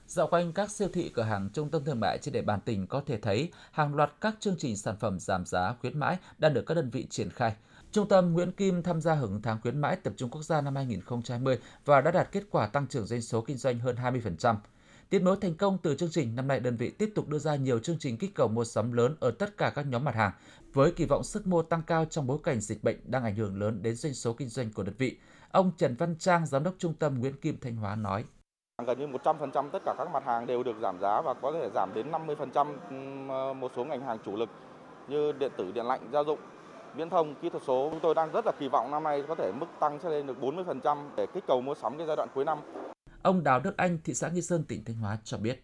Dạo 0.08 0.28
quanh 0.28 0.54
các 0.54 0.72
siêu 0.72 0.88
thị 0.94 1.12
cửa 1.14 1.24
hàng 1.24 1.50
trung 1.54 1.70
tâm 1.70 1.84
thương 1.84 2.00
mại 2.00 2.18
trên 2.22 2.34
địa 2.34 2.42
bàn 2.42 2.60
tỉnh 2.62 2.88
có 2.88 3.02
thể 3.06 3.18
thấy 3.18 3.52
hàng 3.72 3.96
loạt 3.96 4.14
các 4.22 4.36
chương 4.40 4.56
trình 4.58 4.78
sản 4.78 4.96
phẩm 5.00 5.20
giảm 5.20 5.46
giá 5.46 5.76
khuyến 5.82 6.00
mãi 6.00 6.18
đang 6.38 6.54
được 6.54 6.66
các 6.66 6.74
đơn 6.74 6.90
vị 6.90 7.08
triển 7.10 7.30
khai. 7.30 7.56
Trung 7.92 8.08
tâm 8.08 8.34
Nguyễn 8.34 8.52
Kim 8.52 8.84
tham 8.84 9.02
gia 9.02 9.14
hưởng 9.14 9.42
tháng 9.42 9.62
khuyến 9.62 9.82
mãi 9.82 9.96
tập 9.96 10.14
trung 10.18 10.30
quốc 10.30 10.44
gia 10.44 10.62
năm 10.62 10.76
2020 10.76 11.60
và 11.86 12.02
đã 12.02 12.12
đạt 12.12 12.32
kết 12.32 12.44
quả 12.52 12.68
tăng 12.68 12.88
trưởng 12.88 13.06
doanh 13.06 13.22
số 13.22 13.42
kinh 13.42 13.58
doanh 13.58 13.80
hơn 13.80 13.96
20%. 13.96 14.56
Tiếp 15.10 15.20
nối 15.20 15.38
thành 15.42 15.56
công 15.56 15.78
từ 15.78 15.96
chương 15.96 16.12
trình, 16.12 16.36
năm 16.36 16.48
nay 16.48 16.60
đơn 16.60 16.76
vị 16.78 16.90
tiếp 16.90 17.12
tục 17.16 17.28
đưa 17.28 17.40
ra 17.40 17.56
nhiều 17.56 17.80
chương 17.80 18.00
trình 18.00 18.18
kích 18.18 18.36
cầu 18.36 18.48
mua 18.48 18.64
sắm 18.64 18.92
lớn 18.92 19.16
ở 19.20 19.32
tất 19.32 19.58
cả 19.58 19.70
các 19.70 19.88
nhóm 19.88 20.04
mặt 20.04 20.16
hàng, 20.16 20.32
với 20.74 20.92
kỳ 20.92 21.06
vọng 21.06 21.24
sức 21.24 21.48
mua 21.48 21.62
tăng 21.62 21.84
cao 21.88 22.06
trong 22.06 22.28
bối 22.28 22.38
cảnh 22.44 22.62
dịch 22.62 22.84
bệnh 22.84 22.98
đang 23.06 23.24
ảnh 23.24 23.36
hưởng 23.36 23.60
lớn 23.60 23.82
đến 23.82 23.96
doanh 23.96 24.14
số 24.14 24.34
kinh 24.34 24.50
doanh 24.50 24.74
của 24.74 24.84
đơn 24.84 24.96
vị. 24.98 25.18
Ông 25.52 25.72
Trần 25.78 25.96
Văn 25.96 26.16
Trang, 26.20 26.46
Giám 26.46 26.64
đốc 26.64 26.76
Trung 26.78 26.94
tâm 26.94 27.20
Nguyễn 27.20 27.38
Kim 27.38 27.58
Thanh 27.60 27.76
Hóa 27.76 27.96
nói. 27.96 28.24
Gần 28.86 29.00
như 29.00 29.08
100% 29.08 29.70
tất 29.70 29.82
cả 29.86 29.96
các 29.98 30.12
mặt 30.14 30.24
hàng 30.26 30.48
đều 30.48 30.64
được 30.64 30.76
giảm 30.82 31.00
giá 31.00 31.22
và 31.22 31.34
có 31.34 31.52
thể 31.52 31.70
giảm 31.76 31.90
đến 31.94 32.12
50% 33.28 33.54
một 33.54 33.72
số 33.76 33.86
ngành 33.86 34.02
hàng 34.02 34.18
chủ 34.26 34.36
lực 34.36 34.50
như 35.08 35.32
điện 35.32 35.52
tử, 35.58 35.72
điện 35.72 35.86
lạnh, 35.86 36.02
gia 36.14 36.24
dụng, 36.24 36.40
viễn 36.96 37.10
thông, 37.10 37.36
kỹ 37.36 37.50
thuật 37.50 37.64
số. 37.64 37.88
Chúng 37.92 38.00
tôi 38.00 38.16
đang 38.16 38.32
rất 38.32 38.46
là 38.46 38.52
kỳ 38.60 38.68
vọng 38.68 38.92
năm 38.92 39.04
nay 39.04 39.24
có 39.28 39.36
thể 39.36 39.52
mức 39.52 39.66
tăng 39.80 40.00
sẽ 40.04 40.10
lên 40.10 40.28
được 40.28 40.38
40% 40.42 40.98
để 41.16 41.28
kích 41.34 41.44
cầu 41.48 41.62
mua 41.62 41.76
sắm 41.76 41.98
cái 41.98 42.08
giai 42.08 42.16
đoạn 42.16 42.30
cuối 42.36 42.46
năm. 42.46 42.58
Ông 43.22 43.44
Đào 43.44 43.60
Đức 43.60 43.78
Anh, 43.78 43.98
thị 44.04 44.14
xã 44.14 44.30
Nghi 44.30 44.42
Sơn, 44.42 44.64
tỉnh 44.68 44.84
Thanh 44.86 44.96
Hóa 44.96 45.18
cho 45.24 45.38
biết. 45.38 45.64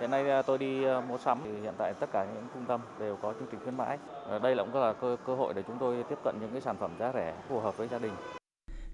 Hiện 0.00 0.10
nay 0.10 0.30
à, 0.30 0.42
tôi 0.42 0.58
đi 0.58 0.84
à, 0.84 1.00
mua 1.00 1.18
sắm 1.18 1.40
thì 1.44 1.60
hiện 1.60 1.74
tại 1.78 1.94
tất 1.94 2.06
cả 2.12 2.26
những 2.34 2.46
trung 2.54 2.64
tâm 2.68 2.80
đều 2.98 3.16
có 3.22 3.32
chương 3.32 3.48
trình 3.50 3.60
khuyến 3.60 3.76
mãi. 3.76 3.98
Đây 4.42 4.54
là 4.56 4.64
cũng 4.64 4.82
là 4.82 4.92
cơ, 4.92 5.16
cơ 5.26 5.34
hội 5.34 5.54
để 5.54 5.62
chúng 5.66 5.78
tôi 5.80 6.04
tiếp 6.08 6.18
cận 6.24 6.36
những 6.40 6.50
cái 6.52 6.60
sản 6.60 6.76
phẩm 6.76 6.90
giá 6.98 7.12
rẻ 7.14 7.34
phù 7.48 7.60
hợp 7.60 7.76
với 7.76 7.88
gia 7.88 7.98
đình. 7.98 8.12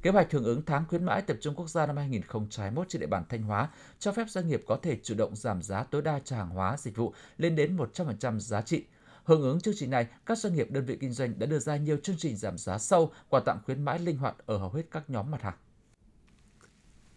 Kế 0.03 0.11
hoạch 0.11 0.33
hưởng 0.33 0.45
ứng 0.45 0.63
tháng 0.67 0.85
khuyến 0.89 1.05
mãi 1.05 1.23
tập 1.23 1.37
trung 1.41 1.55
quốc 1.55 1.71
gia 1.71 1.87
năm 1.87 1.97
2021 1.97 2.89
trên 2.89 3.01
địa 3.01 3.07
bàn 3.07 3.25
Thanh 3.29 3.43
Hóa 3.43 3.69
cho 3.99 4.13
phép 4.13 4.25
doanh 4.29 4.49
nghiệp 4.49 4.63
có 4.67 4.79
thể 4.83 4.99
chủ 5.03 5.15
động 5.15 5.37
giảm 5.37 5.63
giá 5.63 5.83
tối 5.83 6.03
đa 6.03 6.21
cho 6.25 6.37
hàng 6.37 6.51
hóa, 6.51 6.77
dịch 6.79 6.97
vụ 6.97 7.15
lên 7.39 7.57
đến 7.57 7.77
100% 7.77 8.39
giá 8.39 8.63
trị. 8.63 8.85
Hưởng 9.25 9.43
ứng 9.43 9.61
chương 9.61 9.75
trình 9.77 9.91
này, 9.91 10.07
các 10.27 10.39
doanh 10.39 10.55
nghiệp 10.55 10.71
đơn 10.71 10.85
vị 10.85 10.97
kinh 11.01 11.13
doanh 11.13 11.39
đã 11.39 11.47
đưa 11.47 11.59
ra 11.59 11.77
nhiều 11.77 11.97
chương 12.03 12.17
trình 12.19 12.37
giảm 12.37 12.59
giá 12.59 12.79
sâu, 12.79 13.13
quà 13.29 13.41
tặng 13.41 13.59
khuyến 13.67 13.85
mãi 13.85 13.99
linh 13.99 14.17
hoạt 14.17 14.35
ở 14.47 14.57
hầu 14.59 14.71
hết 14.71 14.83
các 14.91 15.11
nhóm 15.11 15.31
mặt 15.31 15.43
hàng. 15.43 15.57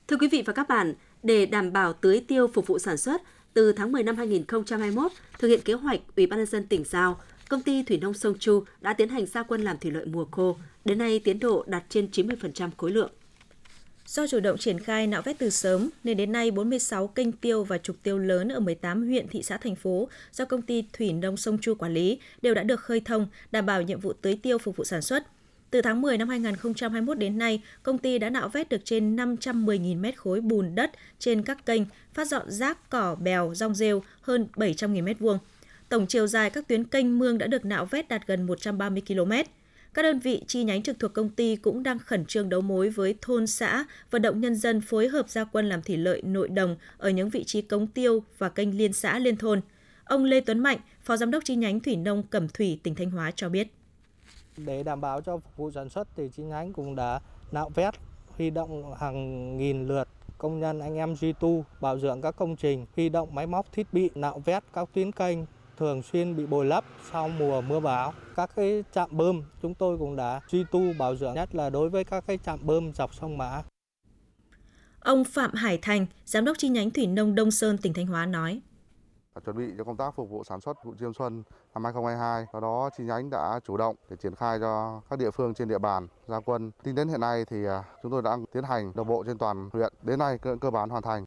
Thưa 0.08 0.18
quý 0.18 0.28
vị 0.32 0.44
và 0.46 0.54
các 0.54 0.68
bạn, 0.68 0.94
để 1.24 1.46
đảm 1.46 1.74
bảo 1.74 1.94
tưới 1.94 2.26
tiêu 2.28 2.48
phục 2.54 2.68
vụ 2.68 2.80
sản 2.80 2.98
xuất, 2.98 3.22
từ 3.54 3.74
tháng 3.74 3.92
10 3.92 4.04
năm 4.04 4.16
2021, 4.16 5.12
thực 5.40 5.48
hiện 5.48 5.62
kế 5.66 5.74
hoạch 5.74 6.00
Ủy 6.16 6.28
ban 6.28 6.40
nhân 6.40 6.48
dân 6.48 6.68
tỉnh 6.68 6.84
giao, 6.84 7.20
công 7.54 7.62
ty 7.62 7.84
Thủy 7.84 7.98
nông 7.98 8.14
Sông 8.14 8.40
Chu 8.40 8.64
đã 8.82 8.94
tiến 8.94 9.10
hành 9.10 9.26
gia 9.26 9.44
quân 9.44 9.62
làm 9.62 9.78
thủy 9.78 9.92
lợi 9.92 10.06
mùa 10.06 10.26
khô. 10.32 10.58
Đến 10.86 10.98
nay 10.98 11.20
tiến 11.20 11.40
độ 11.40 11.64
đạt 11.68 11.84
trên 11.90 12.08
90% 12.12 12.70
khối 12.78 12.92
lượng. 12.92 13.12
Do 14.08 14.28
chủ 14.28 14.40
động 14.40 14.58
triển 14.58 14.80
khai 14.80 15.08
nạo 15.08 15.22
vét 15.22 15.40
từ 15.40 15.50
sớm, 15.50 15.90
nên 16.04 16.18
đến 16.18 16.32
nay 16.32 16.52
46 16.52 17.08
kênh 17.08 17.32
tiêu 17.32 17.64
và 17.64 17.78
trục 17.78 18.04
tiêu 18.04 18.18
lớn 18.18 18.50
ở 18.50 18.60
18 18.60 19.08
huyện, 19.08 19.28
thị 19.28 19.44
xã, 19.44 19.58
thành 19.58 19.76
phố 19.76 20.10
do 20.32 20.46
công 20.46 20.62
ty 20.62 20.84
Thủy 20.94 21.14
nông 21.14 21.38
Sông 21.38 21.58
Chu 21.62 21.76
quản 21.76 21.94
lý 21.94 22.20
đều 22.42 22.54
đã 22.54 22.64
được 22.64 22.80
khơi 22.80 23.00
thông, 23.00 23.28
đảm 23.52 23.66
bảo 23.66 23.82
nhiệm 23.82 24.00
vụ 24.00 24.14
tưới 24.14 24.40
tiêu 24.44 24.58
phục 24.58 24.76
vụ 24.78 24.84
sản 24.84 25.02
xuất. 25.02 25.24
Từ 25.70 25.82
tháng 25.82 26.02
10 26.02 26.18
năm 26.18 26.30
2021 26.30 27.18
đến 27.18 27.38
nay, 27.38 27.62
công 27.84 27.98
ty 27.98 28.20
đã 28.20 28.30
nạo 28.30 28.50
vét 28.50 28.70
được 28.70 28.82
trên 28.86 29.16
510.000 29.16 30.00
mét 30.00 30.18
khối 30.18 30.42
bùn 30.42 30.76
đất 30.76 30.92
trên 31.20 31.44
các 31.44 31.66
kênh, 31.66 31.82
phát 32.14 32.28
dọn 32.28 32.52
rác, 32.52 32.90
cỏ, 32.90 33.16
bèo, 33.16 33.54
rong 33.56 33.76
rêu 33.76 34.04
hơn 34.22 34.48
700.000 34.56 35.04
mét 35.04 35.20
vuông. 35.20 35.40
Tổng 35.94 36.08
chiều 36.08 36.28
dài 36.28 36.50
các 36.50 36.68
tuyến 36.68 36.84
kênh 36.84 37.20
mương 37.20 37.38
đã 37.38 37.48
được 37.48 37.66
nạo 37.66 37.86
vét 37.86 38.08
đạt 38.08 38.28
gần 38.28 38.44
130 38.44 39.04
km. 39.08 39.32
Các 39.94 40.02
đơn 40.02 40.20
vị 40.20 40.42
chi 40.48 40.64
nhánh 40.64 40.84
trực 40.84 41.00
thuộc 41.00 41.14
công 41.14 41.30
ty 41.30 41.56
cũng 41.56 41.84
đang 41.84 42.00
khẩn 42.00 42.26
trương 42.26 42.50
đấu 42.50 42.62
mối 42.62 42.90
với 42.90 43.16
thôn 43.22 43.48
xã, 43.48 43.86
vận 44.12 44.22
động 44.22 44.42
nhân 44.42 44.56
dân 44.56 44.82
phối 44.82 45.08
hợp 45.08 45.30
gia 45.30 45.44
quân 45.44 45.70
làm 45.70 45.82
thủy 45.82 45.98
lợi 45.98 46.22
nội 46.22 46.48
đồng 46.48 46.76
ở 46.98 47.10
những 47.10 47.30
vị 47.30 47.44
trí 47.44 47.62
cống 47.62 47.88
tiêu 47.88 48.24
và 48.38 48.50
kênh 48.50 48.78
liên 48.78 48.94
xã 48.94 49.20
liên 49.20 49.38
thôn. 49.38 49.62
Ông 50.06 50.24
Lê 50.24 50.42
Tuấn 50.42 50.60
Mạnh, 50.60 50.78
Phó 51.04 51.18
Giám 51.18 51.32
đốc 51.32 51.44
chi 51.46 51.56
nhánh 51.56 51.80
Thủy 51.80 51.96
nông 51.96 52.24
Cẩm 52.24 52.48
Thủy, 52.50 52.80
tỉnh 52.84 52.96
Thanh 52.96 53.12
Hóa 53.12 53.32
cho 53.36 53.50
biết. 53.50 53.68
Để 54.58 54.84
đảm 54.84 55.02
bảo 55.02 55.22
cho 55.22 55.38
phục 55.38 55.58
vụ 55.58 55.72
sản 55.72 55.90
xuất 55.90 56.08
thì 56.16 56.24
chi 56.36 56.44
nhánh 56.44 56.74
cũng 56.74 56.96
đã 56.96 57.20
nạo 57.52 57.70
vét, 57.70 57.94
huy 58.38 58.50
động 58.50 58.96
hàng 58.96 59.58
nghìn 59.58 59.88
lượt 59.88 60.08
công 60.38 60.60
nhân 60.60 60.80
anh 60.80 60.96
em 60.96 61.16
duy 61.16 61.34
tu, 61.34 61.66
bảo 61.82 62.00
dưỡng 62.00 62.22
các 62.22 62.36
công 62.36 62.56
trình, 62.56 62.86
huy 62.96 63.10
động 63.10 63.36
máy 63.36 63.48
móc 63.48 63.72
thiết 63.72 63.88
bị 63.94 64.10
nạo 64.16 64.40
vét 64.46 64.64
các 64.74 64.90
tuyến 64.94 65.12
kênh 65.12 65.38
thường 65.78 66.02
xuyên 66.02 66.36
bị 66.36 66.46
bồi 66.46 66.66
lấp 66.66 66.84
sau 67.12 67.30
mùa 67.30 67.62
mưa 67.62 67.80
bão. 67.80 68.14
Các 68.36 68.50
cái 68.56 68.84
trạm 68.92 69.10
bơm 69.12 69.44
chúng 69.62 69.74
tôi 69.74 69.98
cũng 69.98 70.16
đã 70.16 70.42
duy 70.48 70.66
tu 70.72 70.82
bảo 71.00 71.16
dưỡng 71.16 71.34
nhất 71.34 71.56
là 71.56 71.70
đối 71.70 71.90
với 71.90 72.04
các 72.04 72.24
cái 72.28 72.38
trạm 72.38 72.60
bơm 72.62 72.94
dọc 72.94 73.14
sông 73.14 73.38
Mã. 73.38 73.62
Ông 75.00 75.24
Phạm 75.24 75.54
Hải 75.54 75.78
Thành, 75.82 76.06
Giám 76.26 76.46
đốc 76.46 76.58
chi 76.58 76.70
nhánh 76.70 76.92
Thủy 76.92 77.08
nông 77.08 77.36
Đông 77.36 77.52
Sơn, 77.52 77.78
tỉnh 77.78 77.94
Thanh 77.94 78.08
Hóa 78.08 78.26
nói 78.26 78.62
chuẩn 79.46 79.58
bị 79.58 79.74
cho 79.78 79.84
công 79.84 79.98
tác 79.98 80.16
phục 80.16 80.30
vụ 80.30 80.44
sản 80.44 80.62
xuất 80.62 80.84
vụ 80.84 80.94
chiêm 81.00 81.14
xuân 81.14 81.44
năm 81.74 81.84
2022. 81.84 82.46
Do 82.54 82.60
đó 82.60 82.90
chi 82.98 83.04
nhánh 83.04 83.30
đã 83.30 83.60
chủ 83.68 83.78
động 83.78 83.96
để 84.10 84.16
triển 84.16 84.36
khai 84.36 84.60
cho 84.60 85.02
các 85.10 85.20
địa 85.20 85.32
phương 85.32 85.54
trên 85.54 85.68
địa 85.68 85.78
bàn 85.78 86.08
gia 86.28 86.40
quân. 86.40 86.72
Tính 86.84 86.96
đến 86.96 87.10
hiện 87.10 87.22
nay 87.22 87.46
thì 87.46 87.66
à, 87.66 87.84
chúng 88.04 88.12
tôi 88.12 88.22
đang 88.22 88.46
tiến 88.46 88.64
hành 88.64 88.92
đồng 88.96 89.08
bộ 89.08 89.24
trên 89.28 89.38
toàn 89.38 89.70
huyện. 89.74 89.94
Đến 90.02 90.20
nay 90.20 90.38
cơ, 90.38 90.56
cơ 90.62 90.72
bản 90.72 90.90
hoàn 90.90 91.04
thành. 91.04 91.26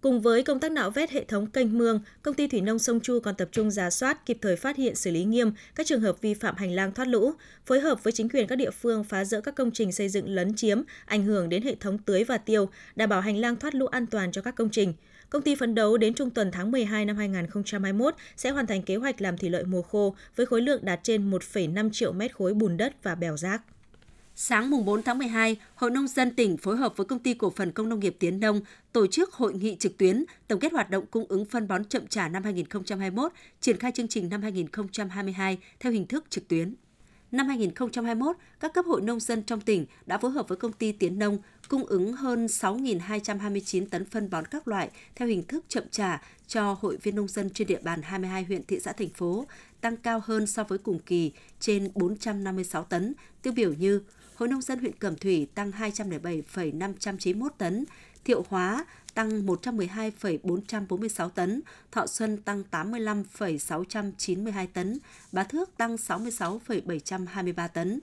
Cùng 0.00 0.20
với 0.20 0.42
công 0.42 0.60
tác 0.60 0.72
nạo 0.72 0.90
vét 0.90 1.10
hệ 1.10 1.24
thống 1.24 1.46
kênh 1.46 1.78
mương, 1.78 2.00
công 2.22 2.34
ty 2.34 2.46
thủy 2.46 2.60
nông 2.60 2.78
sông 2.78 3.00
Chu 3.00 3.20
còn 3.20 3.34
tập 3.34 3.48
trung 3.52 3.70
giả 3.70 3.90
soát, 3.90 4.26
kịp 4.26 4.38
thời 4.40 4.56
phát 4.56 4.76
hiện 4.76 4.94
xử 4.94 5.10
lý 5.10 5.24
nghiêm 5.24 5.52
các 5.74 5.86
trường 5.86 6.00
hợp 6.00 6.20
vi 6.20 6.34
phạm 6.34 6.56
hành 6.56 6.72
lang 6.72 6.92
thoát 6.92 7.08
lũ, 7.08 7.32
phối 7.66 7.80
hợp 7.80 8.04
với 8.04 8.12
chính 8.12 8.28
quyền 8.28 8.46
các 8.46 8.56
địa 8.56 8.70
phương 8.70 9.04
phá 9.04 9.24
rỡ 9.24 9.40
các 9.40 9.54
công 9.54 9.70
trình 9.70 9.92
xây 9.92 10.08
dựng 10.08 10.28
lấn 10.28 10.54
chiếm, 10.54 10.82
ảnh 11.06 11.24
hưởng 11.24 11.48
đến 11.48 11.62
hệ 11.62 11.74
thống 11.74 11.98
tưới 11.98 12.24
và 12.24 12.38
tiêu, 12.38 12.68
đảm 12.96 13.08
bảo 13.08 13.20
hành 13.20 13.36
lang 13.36 13.56
thoát 13.56 13.74
lũ 13.74 13.86
an 13.86 14.06
toàn 14.06 14.32
cho 14.32 14.42
các 14.42 14.54
công 14.54 14.70
trình. 14.70 14.94
Công 15.30 15.42
ty 15.42 15.54
phấn 15.54 15.74
đấu 15.74 15.96
đến 15.96 16.14
trung 16.14 16.30
tuần 16.30 16.50
tháng 16.50 16.70
12 16.70 17.04
năm 17.04 17.16
2021 17.16 18.14
sẽ 18.36 18.50
hoàn 18.50 18.66
thành 18.66 18.82
kế 18.82 18.96
hoạch 18.96 19.20
làm 19.20 19.36
thủy 19.38 19.50
lợi 19.50 19.64
mùa 19.64 19.82
khô 19.82 20.14
với 20.36 20.46
khối 20.46 20.62
lượng 20.62 20.84
đạt 20.84 21.00
trên 21.02 21.30
1,5 21.30 21.90
triệu 21.92 22.12
mét 22.12 22.36
khối 22.36 22.54
bùn 22.54 22.76
đất 22.76 22.92
và 23.02 23.14
bèo 23.14 23.36
rác. 23.36 23.62
Sáng 24.40 24.70
mùng 24.70 24.84
4 24.84 25.02
tháng 25.02 25.18
12, 25.18 25.56
Hội 25.74 25.90
Nông 25.90 26.08
dân 26.08 26.34
tỉnh 26.34 26.56
phối 26.56 26.76
hợp 26.76 26.96
với 26.96 27.04
Công 27.06 27.18
ty 27.18 27.34
Cổ 27.34 27.50
phần 27.50 27.72
Công 27.72 27.88
nông 27.88 28.00
nghiệp 28.00 28.16
Tiến 28.18 28.40
Đông 28.40 28.60
tổ 28.92 29.06
chức 29.06 29.32
hội 29.32 29.54
nghị 29.54 29.76
trực 29.76 29.98
tuyến 29.98 30.24
tổng 30.48 30.60
kết 30.60 30.72
hoạt 30.72 30.90
động 30.90 31.06
cung 31.06 31.24
ứng 31.28 31.44
phân 31.44 31.68
bón 31.68 31.84
chậm 31.84 32.06
trả 32.06 32.28
năm 32.28 32.44
2021, 32.44 33.32
triển 33.60 33.76
khai 33.76 33.92
chương 33.92 34.08
trình 34.08 34.28
năm 34.28 34.42
2022 34.42 35.58
theo 35.80 35.92
hình 35.92 36.06
thức 36.06 36.24
trực 36.30 36.48
tuyến. 36.48 36.74
Năm 37.32 37.48
2021, 37.48 38.36
các 38.60 38.74
cấp 38.74 38.84
hội 38.86 39.00
nông 39.00 39.20
dân 39.20 39.42
trong 39.42 39.60
tỉnh 39.60 39.86
đã 40.06 40.18
phối 40.18 40.30
hợp 40.30 40.48
với 40.48 40.58
công 40.58 40.72
ty 40.72 40.92
Tiến 40.92 41.18
Nông 41.18 41.38
cung 41.68 41.84
ứng 41.84 42.12
hơn 42.12 42.46
6.229 42.46 43.86
tấn 43.90 44.04
phân 44.04 44.30
bón 44.30 44.44
các 44.44 44.68
loại 44.68 44.90
theo 45.14 45.28
hình 45.28 45.42
thức 45.42 45.64
chậm 45.68 45.84
trả 45.90 46.22
cho 46.46 46.76
hội 46.80 46.96
viên 46.96 47.16
nông 47.16 47.28
dân 47.28 47.50
trên 47.50 47.66
địa 47.66 47.80
bàn 47.82 48.02
22 48.02 48.44
huyện 48.44 48.64
thị 48.64 48.80
xã 48.80 48.92
thành 48.92 49.08
phố, 49.08 49.46
tăng 49.80 49.96
cao 49.96 50.22
hơn 50.24 50.46
so 50.46 50.64
với 50.64 50.78
cùng 50.78 50.98
kỳ 50.98 51.32
trên 51.60 51.90
456 51.94 52.84
tấn, 52.84 53.14
tiêu 53.42 53.52
biểu 53.52 53.72
như 53.72 54.02
Hội 54.38 54.48
nông 54.48 54.62
dân 54.62 54.78
huyện 54.78 54.98
Cẩm 54.98 55.16
Thủy 55.16 55.48
tăng 55.54 55.72
207,591 55.72 57.52
tấn, 57.58 57.84
Thiệu 58.24 58.44
Hóa 58.48 58.84
tăng 59.14 59.46
112,446 59.46 61.30
tấn, 61.30 61.60
Thọ 61.90 62.06
Xuân 62.06 62.36
tăng 62.36 62.64
85,692 62.64 64.66
tấn, 64.66 64.98
Bá 65.32 65.44
Thước 65.44 65.76
tăng 65.76 65.96
66,723 65.96 67.68
tấn. 67.68 68.00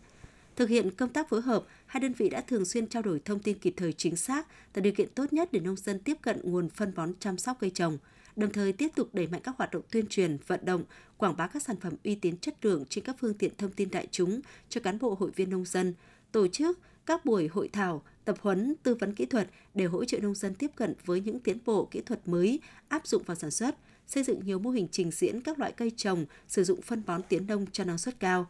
Thực 0.55 0.69
hiện 0.69 0.91
công 0.91 1.09
tác 1.09 1.29
phối 1.29 1.41
hợp, 1.41 1.63
hai 1.85 2.01
đơn 2.01 2.13
vị 2.13 2.29
đã 2.29 2.41
thường 2.41 2.65
xuyên 2.65 2.87
trao 2.87 3.01
đổi 3.01 3.21
thông 3.25 3.39
tin 3.39 3.59
kịp 3.59 3.73
thời 3.77 3.93
chính 3.93 4.15
xác, 4.15 4.47
tạo 4.73 4.81
điều 4.81 4.93
kiện 4.93 5.09
tốt 5.09 5.33
nhất 5.33 5.49
để 5.51 5.59
nông 5.59 5.75
dân 5.75 5.99
tiếp 5.99 6.17
cận 6.21 6.39
nguồn 6.43 6.69
phân 6.69 6.93
bón 6.95 7.11
chăm 7.19 7.37
sóc 7.37 7.57
cây 7.59 7.69
trồng, 7.69 7.97
đồng 8.35 8.51
thời 8.51 8.73
tiếp 8.73 8.91
tục 8.95 9.09
đẩy 9.13 9.27
mạnh 9.27 9.41
các 9.43 9.55
hoạt 9.57 9.71
động 9.71 9.83
tuyên 9.91 10.05
truyền, 10.09 10.37
vận 10.47 10.65
động, 10.65 10.83
quảng 11.17 11.37
bá 11.37 11.47
các 11.47 11.63
sản 11.63 11.75
phẩm 11.81 11.93
uy 12.03 12.15
tín 12.15 12.37
chất 12.37 12.65
lượng 12.65 12.85
trên 12.89 13.03
các 13.03 13.15
phương 13.19 13.33
tiện 13.33 13.51
thông 13.57 13.71
tin 13.71 13.91
đại 13.91 14.07
chúng 14.11 14.41
cho 14.69 14.81
cán 14.81 14.99
bộ 14.99 15.15
hội 15.19 15.31
viên 15.35 15.49
nông 15.49 15.65
dân, 15.65 15.93
tổ 16.35 16.47
chức 16.47 16.79
các 17.05 17.25
buổi 17.25 17.47
hội 17.47 17.69
thảo, 17.73 18.03
tập 18.25 18.35
huấn, 18.41 18.75
tư 18.83 18.95
vấn 18.95 19.15
kỹ 19.15 19.25
thuật 19.25 19.47
để 19.73 19.85
hỗ 19.85 20.05
trợ 20.05 20.19
nông 20.19 20.35
dân 20.35 20.55
tiếp 20.55 20.71
cận 20.75 20.93
với 21.05 21.21
những 21.21 21.39
tiến 21.39 21.57
bộ 21.65 21.87
kỹ 21.91 22.01
thuật 22.01 22.27
mới 22.27 22.59
áp 22.87 23.07
dụng 23.07 23.23
vào 23.23 23.35
sản 23.35 23.51
xuất, 23.51 23.75
xây 24.07 24.23
dựng 24.23 24.45
nhiều 24.45 24.59
mô 24.59 24.69
hình 24.69 24.87
trình 24.91 25.11
diễn 25.11 25.41
các 25.41 25.59
loại 25.59 25.71
cây 25.71 25.91
trồng 25.97 26.25
sử 26.47 26.63
dụng 26.63 26.81
phân 26.81 27.03
bón 27.05 27.21
tiến 27.29 27.47
nông 27.47 27.65
cho 27.71 27.83
năng 27.83 27.97
suất 27.97 28.19
cao. 28.19 28.47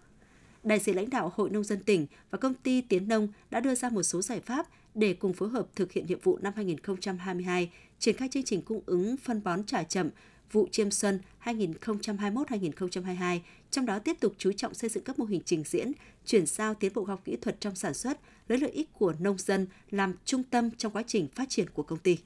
Đại 0.64 0.80
diện 0.80 0.96
lãnh 0.96 1.10
đạo 1.10 1.32
Hội 1.36 1.50
Nông 1.50 1.64
dân 1.64 1.84
tỉnh 1.84 2.08
và 2.32 2.38
công 2.38 2.54
ty 2.54 2.82
Tiến 2.82 3.08
Nông 3.08 3.28
đã 3.50 3.60
đưa 3.60 3.76
ra 3.76 3.90
một 3.90 4.04
số 4.04 4.22
giải 4.22 4.40
pháp 4.40 4.68
để 4.96 5.14
cùng 5.14 5.34
phối 5.34 5.50
hợp 5.50 5.68
thực 5.76 5.92
hiện 5.92 6.06
nhiệm 6.06 6.20
vụ 6.20 6.38
năm 6.42 6.54
2022, 6.56 7.72
triển 8.00 8.18
khai 8.18 8.30
chương 8.32 8.44
trình 8.44 8.62
cung 8.62 8.82
ứng 8.86 9.18
phân 9.18 9.44
bón 9.44 9.64
trả 9.64 9.84
chậm 9.84 10.10
vụ 10.52 10.68
chiêm 10.72 10.92
xuân 10.92 11.20
2021-2022, 11.44 13.40
trong 13.76 13.86
đó 13.86 14.00
tiếp 14.00 14.20
tục 14.20 14.34
chú 14.38 14.52
trọng 14.52 14.74
xây 14.74 14.90
dựng 14.90 15.04
các 15.04 15.20
mô 15.20 15.26
hình 15.26 15.42
trình 15.46 15.64
diễn, 15.66 15.92
chuyển 16.26 16.46
giao 16.46 16.74
tiến 16.74 16.92
bộ 16.96 17.06
khoa 17.06 17.14
học 17.14 17.22
kỹ 17.26 17.36
thuật 17.42 17.62
trong 17.62 17.76
sản 17.76 17.94
xuất, 17.94 18.20
lấy 18.48 18.60
lợi 18.60 18.72
ích 18.72 18.94
của 18.94 19.14
nông 19.20 19.38
dân 19.38 19.68
làm 19.92 20.14
trung 20.26 20.44
tâm 20.44 20.70
trong 20.78 20.92
quá 20.92 21.04
trình 21.08 21.28
phát 21.28 21.50
triển 21.50 21.70
của 21.70 21.84
công 21.84 22.00
ty. 22.00 22.18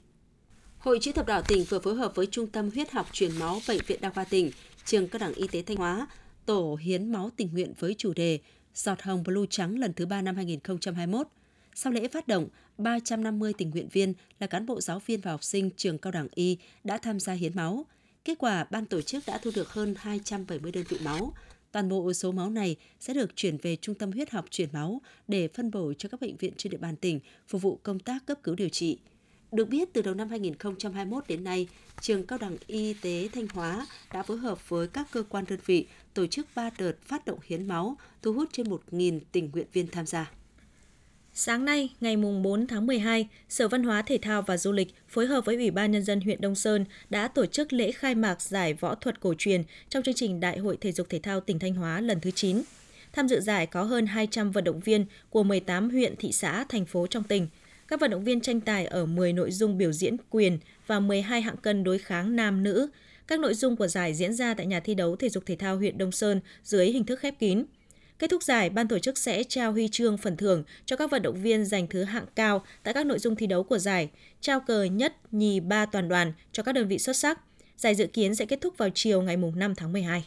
Hội 0.78 0.98
chữ 1.00 1.12
thập 1.12 1.26
đỏ 1.26 1.42
tỉnh 1.48 1.64
vừa 1.64 1.78
phối 1.78 1.94
hợp 1.94 2.14
với 2.14 2.26
Trung 2.26 2.46
tâm 2.46 2.70
huyết 2.70 2.90
học 2.90 3.06
truyền 3.12 3.38
máu 3.38 3.60
Bệnh 3.68 3.80
viện 3.86 4.00
Đa 4.00 4.10
khoa 4.10 4.24
tỉnh, 4.24 4.50
trường 4.84 5.08
cao 5.08 5.18
đẳng 5.18 5.34
y 5.34 5.48
tế 5.48 5.62
Thanh 5.62 5.76
Hóa, 5.76 6.06
tổ 6.46 6.76
hiến 6.76 7.12
máu 7.12 7.30
tình 7.36 7.48
nguyện 7.52 7.72
với 7.78 7.94
chủ 7.98 8.12
đề 8.14 8.38
Giọt 8.74 9.02
hồng 9.02 9.22
blue 9.22 9.46
trắng 9.50 9.78
lần 9.78 9.92
thứ 9.92 10.06
3 10.06 10.22
năm 10.22 10.36
2021. 10.36 11.26
Sau 11.74 11.92
lễ 11.92 12.08
phát 12.08 12.28
động, 12.28 12.48
350 12.78 13.52
tình 13.58 13.70
nguyện 13.70 13.88
viên 13.88 14.14
là 14.38 14.46
cán 14.46 14.66
bộ 14.66 14.80
giáo 14.80 14.98
viên 15.06 15.20
và 15.20 15.30
học 15.30 15.44
sinh 15.44 15.70
trường 15.76 15.98
cao 15.98 16.10
đẳng 16.10 16.28
y 16.34 16.58
đã 16.84 16.98
tham 16.98 17.20
gia 17.20 17.32
hiến 17.32 17.56
máu. 17.56 17.86
Kết 18.30 18.38
quả, 18.38 18.66
ban 18.70 18.86
tổ 18.86 19.00
chức 19.00 19.22
đã 19.26 19.38
thu 19.38 19.50
được 19.54 19.68
hơn 19.68 19.94
270 19.98 20.72
đơn 20.72 20.84
vị 20.88 20.98
máu. 21.04 21.32
Toàn 21.72 21.88
bộ 21.88 22.12
số 22.12 22.32
máu 22.32 22.50
này 22.50 22.76
sẽ 23.00 23.14
được 23.14 23.36
chuyển 23.36 23.56
về 23.56 23.76
Trung 23.76 23.94
tâm 23.94 24.12
huyết 24.12 24.30
học 24.30 24.44
truyền 24.50 24.68
máu 24.72 25.00
để 25.28 25.48
phân 25.48 25.70
bổ 25.70 25.92
cho 25.92 26.08
các 26.08 26.20
bệnh 26.20 26.36
viện 26.36 26.52
trên 26.56 26.70
địa 26.70 26.78
bàn 26.78 26.96
tỉnh 26.96 27.20
phục 27.48 27.62
vụ 27.62 27.78
công 27.82 27.98
tác 27.98 28.26
cấp 28.26 28.38
cứu 28.42 28.54
điều 28.54 28.68
trị. 28.68 28.98
Được 29.52 29.68
biết, 29.68 29.92
từ 29.92 30.02
đầu 30.02 30.14
năm 30.14 30.28
2021 30.28 31.24
đến 31.28 31.44
nay, 31.44 31.68
Trường 32.00 32.26
Cao 32.26 32.38
đẳng 32.38 32.56
Y 32.66 32.94
tế 32.94 33.28
Thanh 33.32 33.48
Hóa 33.48 33.86
đã 34.12 34.22
phối 34.22 34.36
hợp 34.36 34.68
với 34.68 34.88
các 34.88 35.08
cơ 35.12 35.22
quan 35.22 35.44
đơn 35.48 35.58
vị 35.66 35.86
tổ 36.14 36.26
chức 36.26 36.46
3 36.54 36.70
đợt 36.78 36.92
phát 37.02 37.24
động 37.24 37.38
hiến 37.44 37.68
máu, 37.68 37.96
thu 38.22 38.32
hút 38.32 38.48
trên 38.52 38.66
1.000 38.66 39.20
tình 39.32 39.50
nguyện 39.52 39.66
viên 39.72 39.86
tham 39.86 40.06
gia. 40.06 40.30
Sáng 41.42 41.64
nay, 41.64 41.88
ngày 42.00 42.16
4 42.16 42.66
tháng 42.66 42.86
12, 42.86 43.28
Sở 43.48 43.68
Văn 43.68 43.82
hóa 43.82 44.02
Thể 44.02 44.18
thao 44.22 44.42
và 44.42 44.56
Du 44.56 44.72
lịch 44.72 44.94
phối 45.08 45.26
hợp 45.26 45.44
với 45.44 45.56
Ủy 45.56 45.70
ban 45.70 45.90
Nhân 45.90 46.02
dân 46.02 46.20
huyện 46.20 46.40
Đông 46.40 46.54
Sơn 46.54 46.84
đã 47.10 47.28
tổ 47.28 47.46
chức 47.46 47.72
lễ 47.72 47.92
khai 47.92 48.14
mạc 48.14 48.42
giải 48.42 48.74
võ 48.74 48.94
thuật 48.94 49.20
cổ 49.20 49.34
truyền 49.38 49.62
trong 49.88 50.02
chương 50.02 50.14
trình 50.14 50.40
Đại 50.40 50.58
hội 50.58 50.78
Thể 50.80 50.92
dục 50.92 51.06
Thể 51.10 51.18
thao 51.18 51.40
tỉnh 51.40 51.58
Thanh 51.58 51.74
Hóa 51.74 52.00
lần 52.00 52.20
thứ 52.20 52.30
9. 52.30 52.62
Tham 53.12 53.28
dự 53.28 53.40
giải 53.40 53.66
có 53.66 53.82
hơn 53.82 54.06
200 54.06 54.50
vận 54.50 54.64
động 54.64 54.80
viên 54.80 55.06
của 55.30 55.42
18 55.42 55.90
huyện, 55.90 56.16
thị 56.16 56.32
xã, 56.32 56.64
thành 56.68 56.84
phố 56.84 57.06
trong 57.06 57.24
tỉnh. 57.24 57.48
Các 57.88 58.00
vận 58.00 58.10
động 58.10 58.24
viên 58.24 58.40
tranh 58.40 58.60
tài 58.60 58.86
ở 58.86 59.06
10 59.06 59.32
nội 59.32 59.50
dung 59.50 59.78
biểu 59.78 59.92
diễn 59.92 60.16
quyền 60.30 60.58
và 60.86 61.00
12 61.00 61.42
hạng 61.42 61.56
cân 61.56 61.84
đối 61.84 61.98
kháng 61.98 62.36
nam 62.36 62.62
nữ. 62.62 62.88
Các 63.26 63.40
nội 63.40 63.54
dung 63.54 63.76
của 63.76 63.88
giải 63.88 64.14
diễn 64.14 64.34
ra 64.34 64.54
tại 64.54 64.66
nhà 64.66 64.80
thi 64.80 64.94
đấu 64.94 65.16
thể 65.16 65.28
dục 65.28 65.42
thể 65.46 65.56
thao 65.56 65.76
huyện 65.76 65.98
Đông 65.98 66.12
Sơn 66.12 66.40
dưới 66.64 66.86
hình 66.86 67.04
thức 67.04 67.20
khép 67.20 67.34
kín. 67.38 67.64
Kết 68.20 68.30
thúc 68.30 68.42
giải, 68.42 68.70
ban 68.70 68.88
tổ 68.88 68.98
chức 68.98 69.18
sẽ 69.18 69.44
trao 69.44 69.72
huy 69.72 69.88
chương 69.88 70.18
phần 70.18 70.36
thưởng 70.36 70.64
cho 70.86 70.96
các 70.96 71.10
vận 71.10 71.22
động 71.22 71.42
viên 71.42 71.64
giành 71.64 71.86
thứ 71.86 72.04
hạng 72.04 72.26
cao 72.34 72.64
tại 72.82 72.94
các 72.94 73.06
nội 73.06 73.18
dung 73.18 73.36
thi 73.36 73.46
đấu 73.46 73.62
của 73.62 73.78
giải, 73.78 74.10
trao 74.40 74.60
cờ 74.60 74.84
nhất, 74.84 75.16
nhì, 75.32 75.60
ba 75.60 75.86
toàn 75.86 76.08
đoàn 76.08 76.32
cho 76.52 76.62
các 76.62 76.72
đơn 76.72 76.88
vị 76.88 76.98
xuất 76.98 77.16
sắc. 77.16 77.40
Giải 77.76 77.94
dự 77.94 78.06
kiến 78.06 78.34
sẽ 78.34 78.46
kết 78.46 78.60
thúc 78.60 78.78
vào 78.78 78.88
chiều 78.94 79.22
ngày 79.22 79.36
5 79.36 79.74
tháng 79.74 79.92
12. 79.92 80.24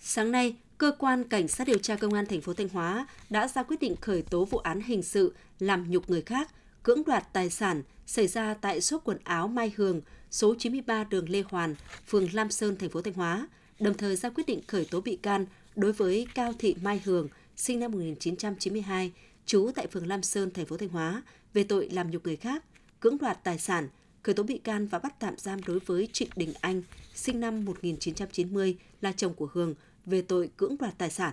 Sáng 0.00 0.32
nay, 0.32 0.56
cơ 0.78 0.92
quan 0.98 1.24
cảnh 1.24 1.48
sát 1.48 1.66
điều 1.66 1.78
tra 1.78 1.96
công 1.96 2.14
an 2.14 2.26
thành 2.26 2.40
phố 2.40 2.54
Thanh 2.54 2.68
Hóa 2.68 3.06
đã 3.30 3.48
ra 3.48 3.62
quyết 3.62 3.80
định 3.80 3.96
khởi 4.00 4.22
tố 4.22 4.44
vụ 4.44 4.58
án 4.58 4.80
hình 4.80 5.02
sự 5.02 5.34
làm 5.58 5.90
nhục 5.90 6.10
người 6.10 6.22
khác, 6.22 6.50
cưỡng 6.82 7.02
đoạt 7.06 7.32
tài 7.32 7.50
sản 7.50 7.82
xảy 8.06 8.26
ra 8.26 8.54
tại 8.54 8.80
shop 8.80 9.04
quần 9.04 9.18
áo 9.24 9.48
Mai 9.48 9.72
Hường, 9.76 10.00
số 10.30 10.54
93 10.58 11.04
đường 11.04 11.28
Lê 11.28 11.42
Hoàn, 11.48 11.74
phường 12.06 12.28
Lam 12.32 12.50
Sơn, 12.50 12.76
thành 12.76 12.90
phố 12.90 13.02
Thanh 13.02 13.14
Hóa, 13.14 13.48
đồng 13.80 13.94
thời 13.94 14.16
ra 14.16 14.30
quyết 14.30 14.46
định 14.46 14.60
khởi 14.66 14.84
tố 14.84 15.00
bị 15.00 15.16
can 15.16 15.46
đối 15.76 15.92
với 15.92 16.26
Cao 16.34 16.52
Thị 16.58 16.76
Mai 16.82 17.00
Hường, 17.04 17.28
sinh 17.56 17.80
năm 17.80 17.92
1992, 17.92 19.12
trú 19.46 19.70
tại 19.74 19.86
phường 19.86 20.06
Lam 20.06 20.22
Sơn, 20.22 20.50
thành 20.50 20.66
phố 20.66 20.76
Thanh 20.76 20.88
Hóa, 20.88 21.22
về 21.54 21.64
tội 21.64 21.88
làm 21.90 22.10
nhục 22.10 22.24
người 22.24 22.36
khác, 22.36 22.64
cưỡng 23.00 23.18
đoạt 23.18 23.44
tài 23.44 23.58
sản, 23.58 23.88
khởi 24.22 24.34
tố 24.34 24.42
bị 24.42 24.58
can 24.58 24.86
và 24.86 24.98
bắt 24.98 25.14
tạm 25.18 25.34
giam 25.38 25.60
đối 25.66 25.78
với 25.78 26.08
Trịnh 26.12 26.28
Đình 26.36 26.52
Anh, 26.60 26.82
sinh 27.14 27.40
năm 27.40 27.64
1990, 27.64 28.76
là 29.00 29.12
chồng 29.12 29.34
của 29.34 29.48
Hường, 29.52 29.74
về 30.06 30.22
tội 30.22 30.50
cưỡng 30.56 30.76
đoạt 30.78 30.98
tài 30.98 31.10
sản. 31.10 31.32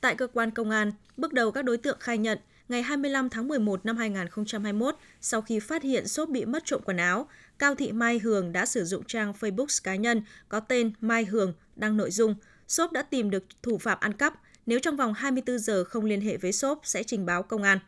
Tại 0.00 0.14
cơ 0.14 0.26
quan 0.26 0.50
công 0.50 0.70
an, 0.70 0.92
bước 1.16 1.32
đầu 1.32 1.52
các 1.52 1.64
đối 1.64 1.76
tượng 1.76 1.98
khai 2.00 2.18
nhận 2.18 2.38
ngày 2.68 2.82
25 2.82 3.30
tháng 3.30 3.48
11 3.48 3.86
năm 3.86 3.96
2021, 3.96 4.96
sau 5.20 5.42
khi 5.42 5.60
phát 5.60 5.82
hiện 5.82 6.08
shop 6.08 6.28
bị 6.28 6.44
mất 6.44 6.62
trộm 6.64 6.80
quần 6.84 6.96
áo, 6.96 7.28
Cao 7.58 7.74
Thị 7.74 7.92
Mai 7.92 8.18
Hường 8.18 8.52
đã 8.52 8.66
sử 8.66 8.84
dụng 8.84 9.04
trang 9.04 9.32
Facebook 9.40 9.80
cá 9.84 9.96
nhân 9.96 10.22
có 10.48 10.60
tên 10.60 10.92
Mai 11.00 11.24
Hường 11.24 11.54
đăng 11.76 11.96
nội 11.96 12.10
dung 12.10 12.34
Sốp 12.72 12.92
đã 12.92 13.02
tìm 13.02 13.30
được 13.30 13.44
thủ 13.62 13.78
phạm 13.78 13.98
ăn 14.00 14.12
cắp, 14.12 14.34
nếu 14.66 14.78
trong 14.78 14.96
vòng 14.96 15.14
24 15.14 15.58
giờ 15.58 15.84
không 15.84 16.04
liên 16.04 16.20
hệ 16.20 16.36
với 16.36 16.52
sốp 16.52 16.80
sẽ 16.84 17.02
trình 17.02 17.26
báo 17.26 17.42
công 17.42 17.62
an, 17.62 17.78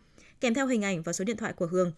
kèm 0.40 0.54
theo 0.54 0.66
hình 0.66 0.84
ảnh 0.84 1.02
và 1.02 1.12
số 1.12 1.24
điện 1.24 1.36
thoại 1.36 1.52
của 1.52 1.66
Hường. 1.66 1.92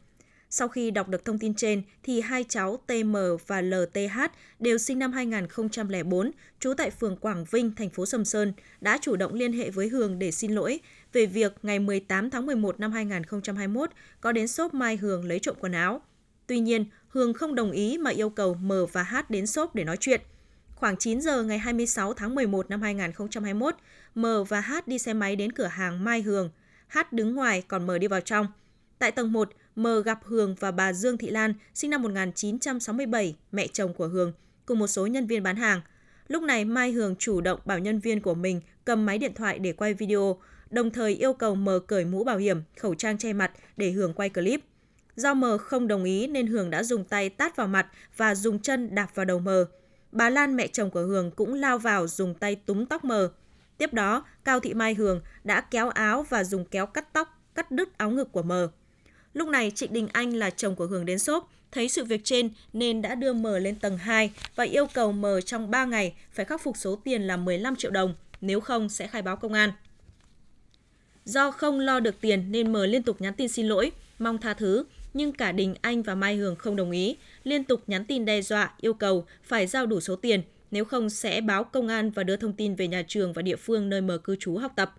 Sau 0.51 0.69
khi 0.69 0.91
đọc 0.91 1.09
được 1.09 1.25
thông 1.25 1.39
tin 1.39 1.55
trên 1.55 1.83
thì 2.03 2.21
hai 2.21 2.45
cháu 2.49 2.77
TM 2.87 3.17
và 3.47 3.61
LTH 3.61 4.19
đều 4.59 4.79
sinh 4.79 4.99
năm 4.99 5.13
2004, 5.13 6.31
trú 6.61 6.75
tại 6.75 6.91
phường 6.91 7.17
Quảng 7.17 7.45
Vinh, 7.51 7.75
thành 7.75 7.91
phố 7.91 8.07
Sầm 8.07 8.25
Sơn, 8.25 8.53
đã 8.81 8.99
chủ 9.03 9.17
động 9.17 9.35
liên 9.35 9.53
hệ 9.53 9.71
với 9.71 9.89
Hường 9.89 10.19
để 10.19 10.31
xin 10.31 10.53
lỗi 10.53 10.81
về 11.13 11.27
việc 11.27 11.53
ngày 11.63 11.79
18 11.79 12.31
tháng 12.31 12.47
11 12.47 12.81
năm 12.81 12.93
2021 12.93 13.91
có 14.21 14.33
đến 14.33 14.49
shop 14.49 14.75
Mai 14.75 14.97
Hường 14.97 15.25
lấy 15.25 15.39
trộm 15.39 15.57
quần 15.61 15.73
áo. 15.73 16.01
Tuy 16.47 16.61
nhiên, 16.61 16.85
Hường 17.09 17.35
không 17.35 17.55
đồng 17.55 17.71
ý 17.71 17.99
mà 17.99 18.11
yêu 18.11 18.31
cầu 18.31 18.55
M 18.55 18.73
và 18.93 19.03
H 19.03 19.17
đến 19.29 19.47
shop 19.47 19.75
để 19.75 19.85
nói 19.85 19.97
chuyện. 20.01 20.21
Khoảng 20.77 20.97
9 20.97 21.21
giờ 21.21 21.43
ngày 21.43 21.59
26 21.59 22.15
tháng 22.15 22.35
11 22.35 22.71
năm 22.71 22.83
2021, 22.83 23.75
M 24.15 24.27
và 24.49 24.61
H 24.61 24.73
đi 24.87 24.99
xe 24.99 25.15
máy 25.15 25.37
đến 25.37 25.53
cửa 25.53 25.67
hàng 25.67 26.05
Mai 26.05 26.23
Hường. 26.23 26.51
H 26.89 26.99
đứng 27.11 27.35
ngoài 27.35 27.63
còn 27.69 27.87
M 27.87 27.91
đi 28.01 28.07
vào 28.07 28.21
trong. 28.21 28.47
Tại 28.99 29.13
tầng 29.13 29.33
1, 29.33 29.49
M 29.77 29.87
gặp 30.05 30.19
Hường 30.25 30.55
và 30.55 30.71
bà 30.71 30.93
Dương 30.93 31.19
Thị 31.19 31.31
Lan, 31.31 31.55
sinh 31.75 31.91
năm 31.91 32.03
1967, 32.03 33.37
mẹ 33.53 33.67
chồng 33.67 33.95
của 33.95 34.09
Hường, 34.09 34.33
cùng 34.67 34.79
một 34.79 34.87
số 34.87 35.07
nhân 35.07 35.27
viên 35.27 35.43
bán 35.43 35.57
hàng. 35.57 35.81
Lúc 36.29 36.43
này 36.43 36.65
Mai 36.65 36.93
Hường 36.93 37.17
chủ 37.17 37.41
động 37.41 37.61
bảo 37.65 37.79
nhân 37.79 38.01
viên 38.01 38.21
của 38.21 38.35
mình 38.35 38.61
cầm 38.85 39.07
máy 39.07 39.19
điện 39.19 39.35
thoại 39.35 39.59
để 39.59 39.73
quay 39.73 39.95
video, 39.95 40.41
đồng 40.71 40.91
thời 40.91 41.15
yêu 41.15 41.33
cầu 41.33 41.55
M 41.55 41.69
cởi 41.87 42.05
mũ 42.05 42.25
bảo 42.25 42.37
hiểm, 42.39 42.63
khẩu 42.79 42.95
trang 42.95 43.19
che 43.19 43.33
mặt 43.33 43.53
để 43.77 43.91
Hường 43.91 44.13
quay 44.13 44.29
clip. 44.29 44.61
Do 45.17 45.35
M 45.35 45.45
không 45.61 45.89
đồng 45.89 46.05
ý 46.05 46.27
nên 46.27 46.47
Hường 46.47 46.71
đã 46.71 46.83
dùng 46.83 47.05
tay 47.05 47.29
tát 47.29 47.57
vào 47.57 47.67
mặt 47.67 47.87
và 48.17 48.35
dùng 48.35 48.59
chân 48.59 48.95
đạp 48.95 49.09
vào 49.15 49.25
đầu 49.25 49.39
M. 49.39 49.49
Bà 50.13 50.31
Lan 50.31 50.57
mẹ 50.57 50.67
chồng 50.67 50.91
của 50.91 51.03
Hường 51.03 51.31
cũng 51.31 51.55
lao 51.55 51.79
vào 51.79 52.07
dùng 52.07 52.35
tay 52.35 52.55
túm 52.55 52.87
tóc 52.87 53.05
mờ. 53.05 53.31
Tiếp 53.79 53.93
đó, 53.93 54.25
Cao 54.45 54.61
Thị 54.61 54.75
Mai 54.75 54.95
Hường 54.95 55.21
đã 55.45 55.61
kéo 55.61 55.89
áo 55.89 56.27
và 56.29 56.45
dùng 56.45 56.65
kéo 56.65 56.87
cắt 56.87 57.13
tóc, 57.13 57.41
cắt 57.55 57.71
đứt 57.71 57.99
áo 57.99 58.11
ngực 58.11 58.33
của 58.33 58.43
mờ. 58.43 58.69
Lúc 59.33 59.49
này 59.49 59.73
Trịnh 59.75 59.93
Đình 59.93 60.09
Anh 60.13 60.35
là 60.35 60.51
chồng 60.51 60.77
của 60.77 60.87
Hường 60.87 61.05
đến 61.05 61.19
xốp, 61.19 61.51
thấy 61.73 61.89
sự 61.89 62.05
việc 62.05 62.21
trên 62.25 62.51
nên 62.73 63.03
đã 63.03 63.15
đưa 63.15 63.33
mờ 63.33 63.59
lên 63.59 63.75
tầng 63.75 63.99
2 63.99 64.33
và 64.55 64.65
yêu 64.65 64.87
cầu 64.95 65.13
mờ 65.13 65.41
trong 65.41 65.71
3 65.71 65.85
ngày 65.85 66.15
phải 66.33 66.45
khắc 66.45 66.63
phục 66.63 66.77
số 66.77 66.97
tiền 66.97 67.23
là 67.23 67.37
15 67.37 67.77
triệu 67.77 67.91
đồng, 67.91 68.15
nếu 68.41 68.61
không 68.61 68.89
sẽ 68.89 69.07
khai 69.07 69.23
báo 69.23 69.37
công 69.37 69.53
an. 69.53 69.73
Do 71.25 71.51
không 71.51 71.81
lo 71.81 72.01
được 72.01 72.21
tiền 72.21 72.53
nên 72.53 72.73
mờ 72.73 72.87
liên 72.87 73.03
tục 73.03 73.21
nhắn 73.21 73.35
tin 73.35 73.49
xin 73.49 73.69
lỗi, 73.69 73.93
mong 74.19 74.39
tha 74.39 74.55
thứ, 74.55 74.85
nhưng 75.17 75.33
cả 75.33 75.53
Đình 75.53 75.75
Anh 75.81 76.03
và 76.03 76.15
Mai 76.15 76.37
Hường 76.37 76.57
không 76.57 76.77
đồng 76.77 76.91
ý, 76.91 77.17
liên 77.45 77.65
tục 77.65 77.83
nhắn 77.87 78.05
tin 78.05 78.25
đe 78.25 78.43
dọa, 78.43 78.73
yêu 78.81 78.95
cầu 78.95 79.27
phải 79.43 79.67
giao 79.67 79.87
đủ 79.87 80.01
số 80.01 80.17
tiền, 80.17 80.43
nếu 80.71 80.85
không 80.85 81.11
sẽ 81.11 81.41
báo 81.41 81.65
công 81.65 81.89
an 81.89 82.11
và 82.11 82.23
đưa 82.23 82.37
thông 82.37 82.53
tin 82.53 82.75
về 82.75 82.89
nhà 82.89 83.03
trường 83.09 83.33
và 83.33 83.43
địa 83.43 83.57
phương 83.57 83.89
nơi 83.89 84.01
M 84.01 84.11
cư 84.25 84.37
trú 84.37 84.57
học 84.57 84.73
tập. 84.77 84.95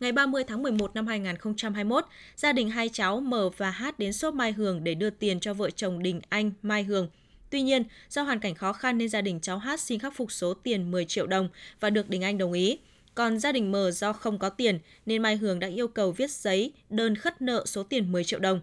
Ngày 0.00 0.12
30 0.12 0.44
tháng 0.44 0.62
11 0.62 0.94
năm 0.94 1.06
2021, 1.06 2.04
gia 2.36 2.52
đình 2.52 2.70
hai 2.70 2.88
cháu 2.88 3.20
M 3.20 3.34
và 3.56 3.70
H 3.70 3.84
đến 3.98 4.12
shop 4.12 4.34
Mai 4.34 4.52
Hường 4.52 4.84
để 4.84 4.94
đưa 4.94 5.10
tiền 5.10 5.40
cho 5.40 5.54
vợ 5.54 5.70
chồng 5.70 6.02
Đình 6.02 6.20
Anh, 6.28 6.50
Mai 6.62 6.82
Hường. 6.82 7.08
Tuy 7.50 7.62
nhiên, 7.62 7.84
do 8.08 8.22
hoàn 8.22 8.40
cảnh 8.40 8.54
khó 8.54 8.72
khăn 8.72 8.98
nên 8.98 9.08
gia 9.08 9.20
đình 9.20 9.40
cháu 9.40 9.58
H 9.58 9.68
xin 9.78 9.98
khắc 9.98 10.16
phục 10.16 10.32
số 10.32 10.54
tiền 10.54 10.90
10 10.90 11.04
triệu 11.04 11.26
đồng 11.26 11.48
và 11.80 11.90
được 11.90 12.08
Đình 12.08 12.22
Anh 12.22 12.38
đồng 12.38 12.52
ý. 12.52 12.78
Còn 13.14 13.38
gia 13.38 13.52
đình 13.52 13.72
M 13.72 13.76
do 13.92 14.12
không 14.12 14.38
có 14.38 14.48
tiền 14.48 14.78
nên 15.06 15.22
Mai 15.22 15.36
Hường 15.36 15.58
đã 15.58 15.68
yêu 15.68 15.88
cầu 15.88 16.12
viết 16.12 16.30
giấy 16.30 16.72
đơn 16.90 17.16
khất 17.16 17.42
nợ 17.42 17.64
số 17.66 17.82
tiền 17.82 18.12
10 18.12 18.24
triệu 18.24 18.40
đồng. 18.40 18.60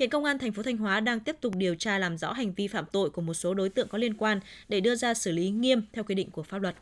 Hiện 0.00 0.10
công 0.10 0.24
an 0.24 0.38
thành 0.38 0.52
phố 0.52 0.62
Thanh 0.62 0.76
Hóa 0.76 1.00
đang 1.00 1.20
tiếp 1.20 1.36
tục 1.40 1.56
điều 1.56 1.74
tra 1.74 1.98
làm 1.98 2.18
rõ 2.18 2.32
hành 2.32 2.52
vi 2.52 2.68
phạm 2.68 2.84
tội 2.92 3.10
của 3.10 3.22
một 3.22 3.34
số 3.34 3.54
đối 3.54 3.68
tượng 3.68 3.88
có 3.88 3.98
liên 3.98 4.14
quan 4.14 4.40
để 4.68 4.80
đưa 4.80 4.94
ra 4.94 5.14
xử 5.14 5.32
lý 5.32 5.50
nghiêm 5.50 5.82
theo 5.92 6.04
quy 6.04 6.14
định 6.14 6.30
của 6.30 6.42
pháp 6.42 6.58
luật. 6.58 6.76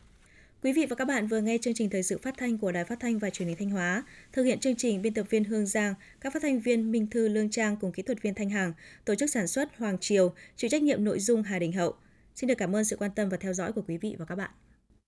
Quý 0.63 0.73
vị 0.73 0.85
và 0.85 0.95
các 0.95 1.05
bạn 1.05 1.27
vừa 1.27 1.41
nghe 1.41 1.57
chương 1.57 1.73
trình 1.73 1.89
thời 1.89 2.03
sự 2.03 2.17
phát 2.17 2.37
thanh 2.37 2.57
của 2.57 2.71
Đài 2.71 2.85
Phát 2.85 2.99
thanh 2.99 3.19
và 3.19 3.29
Truyền 3.29 3.47
hình 3.47 3.57
Thanh 3.57 3.69
Hóa. 3.69 4.03
Thực 4.33 4.43
hiện 4.43 4.59
chương 4.59 4.75
trình 4.75 5.01
biên 5.01 5.13
tập 5.13 5.25
viên 5.29 5.43
Hương 5.43 5.65
Giang, 5.65 5.93
các 6.21 6.33
phát 6.33 6.41
thanh 6.41 6.59
viên 6.59 6.91
Minh 6.91 7.07
Thư 7.07 7.27
Lương 7.27 7.49
Trang 7.49 7.77
cùng 7.77 7.91
kỹ 7.91 8.03
thuật 8.03 8.21
viên 8.21 8.33
Thanh 8.33 8.49
Hằng, 8.49 8.73
tổ 9.05 9.15
chức 9.15 9.29
sản 9.29 9.47
xuất 9.47 9.77
Hoàng 9.77 9.97
Triều, 9.97 10.33
chịu 10.57 10.69
trách 10.69 10.83
nhiệm 10.83 11.03
nội 11.03 11.19
dung 11.19 11.43
Hà 11.43 11.59
Đình 11.59 11.71
Hậu. 11.71 11.93
Xin 12.35 12.47
được 12.47 12.57
cảm 12.57 12.75
ơn 12.75 12.85
sự 12.85 12.95
quan 12.95 13.11
tâm 13.15 13.29
và 13.29 13.37
theo 13.37 13.53
dõi 13.53 13.71
của 13.71 13.81
quý 13.87 13.97
vị 13.97 14.15
và 14.19 14.25
các 14.25 14.35
bạn. 14.35 14.51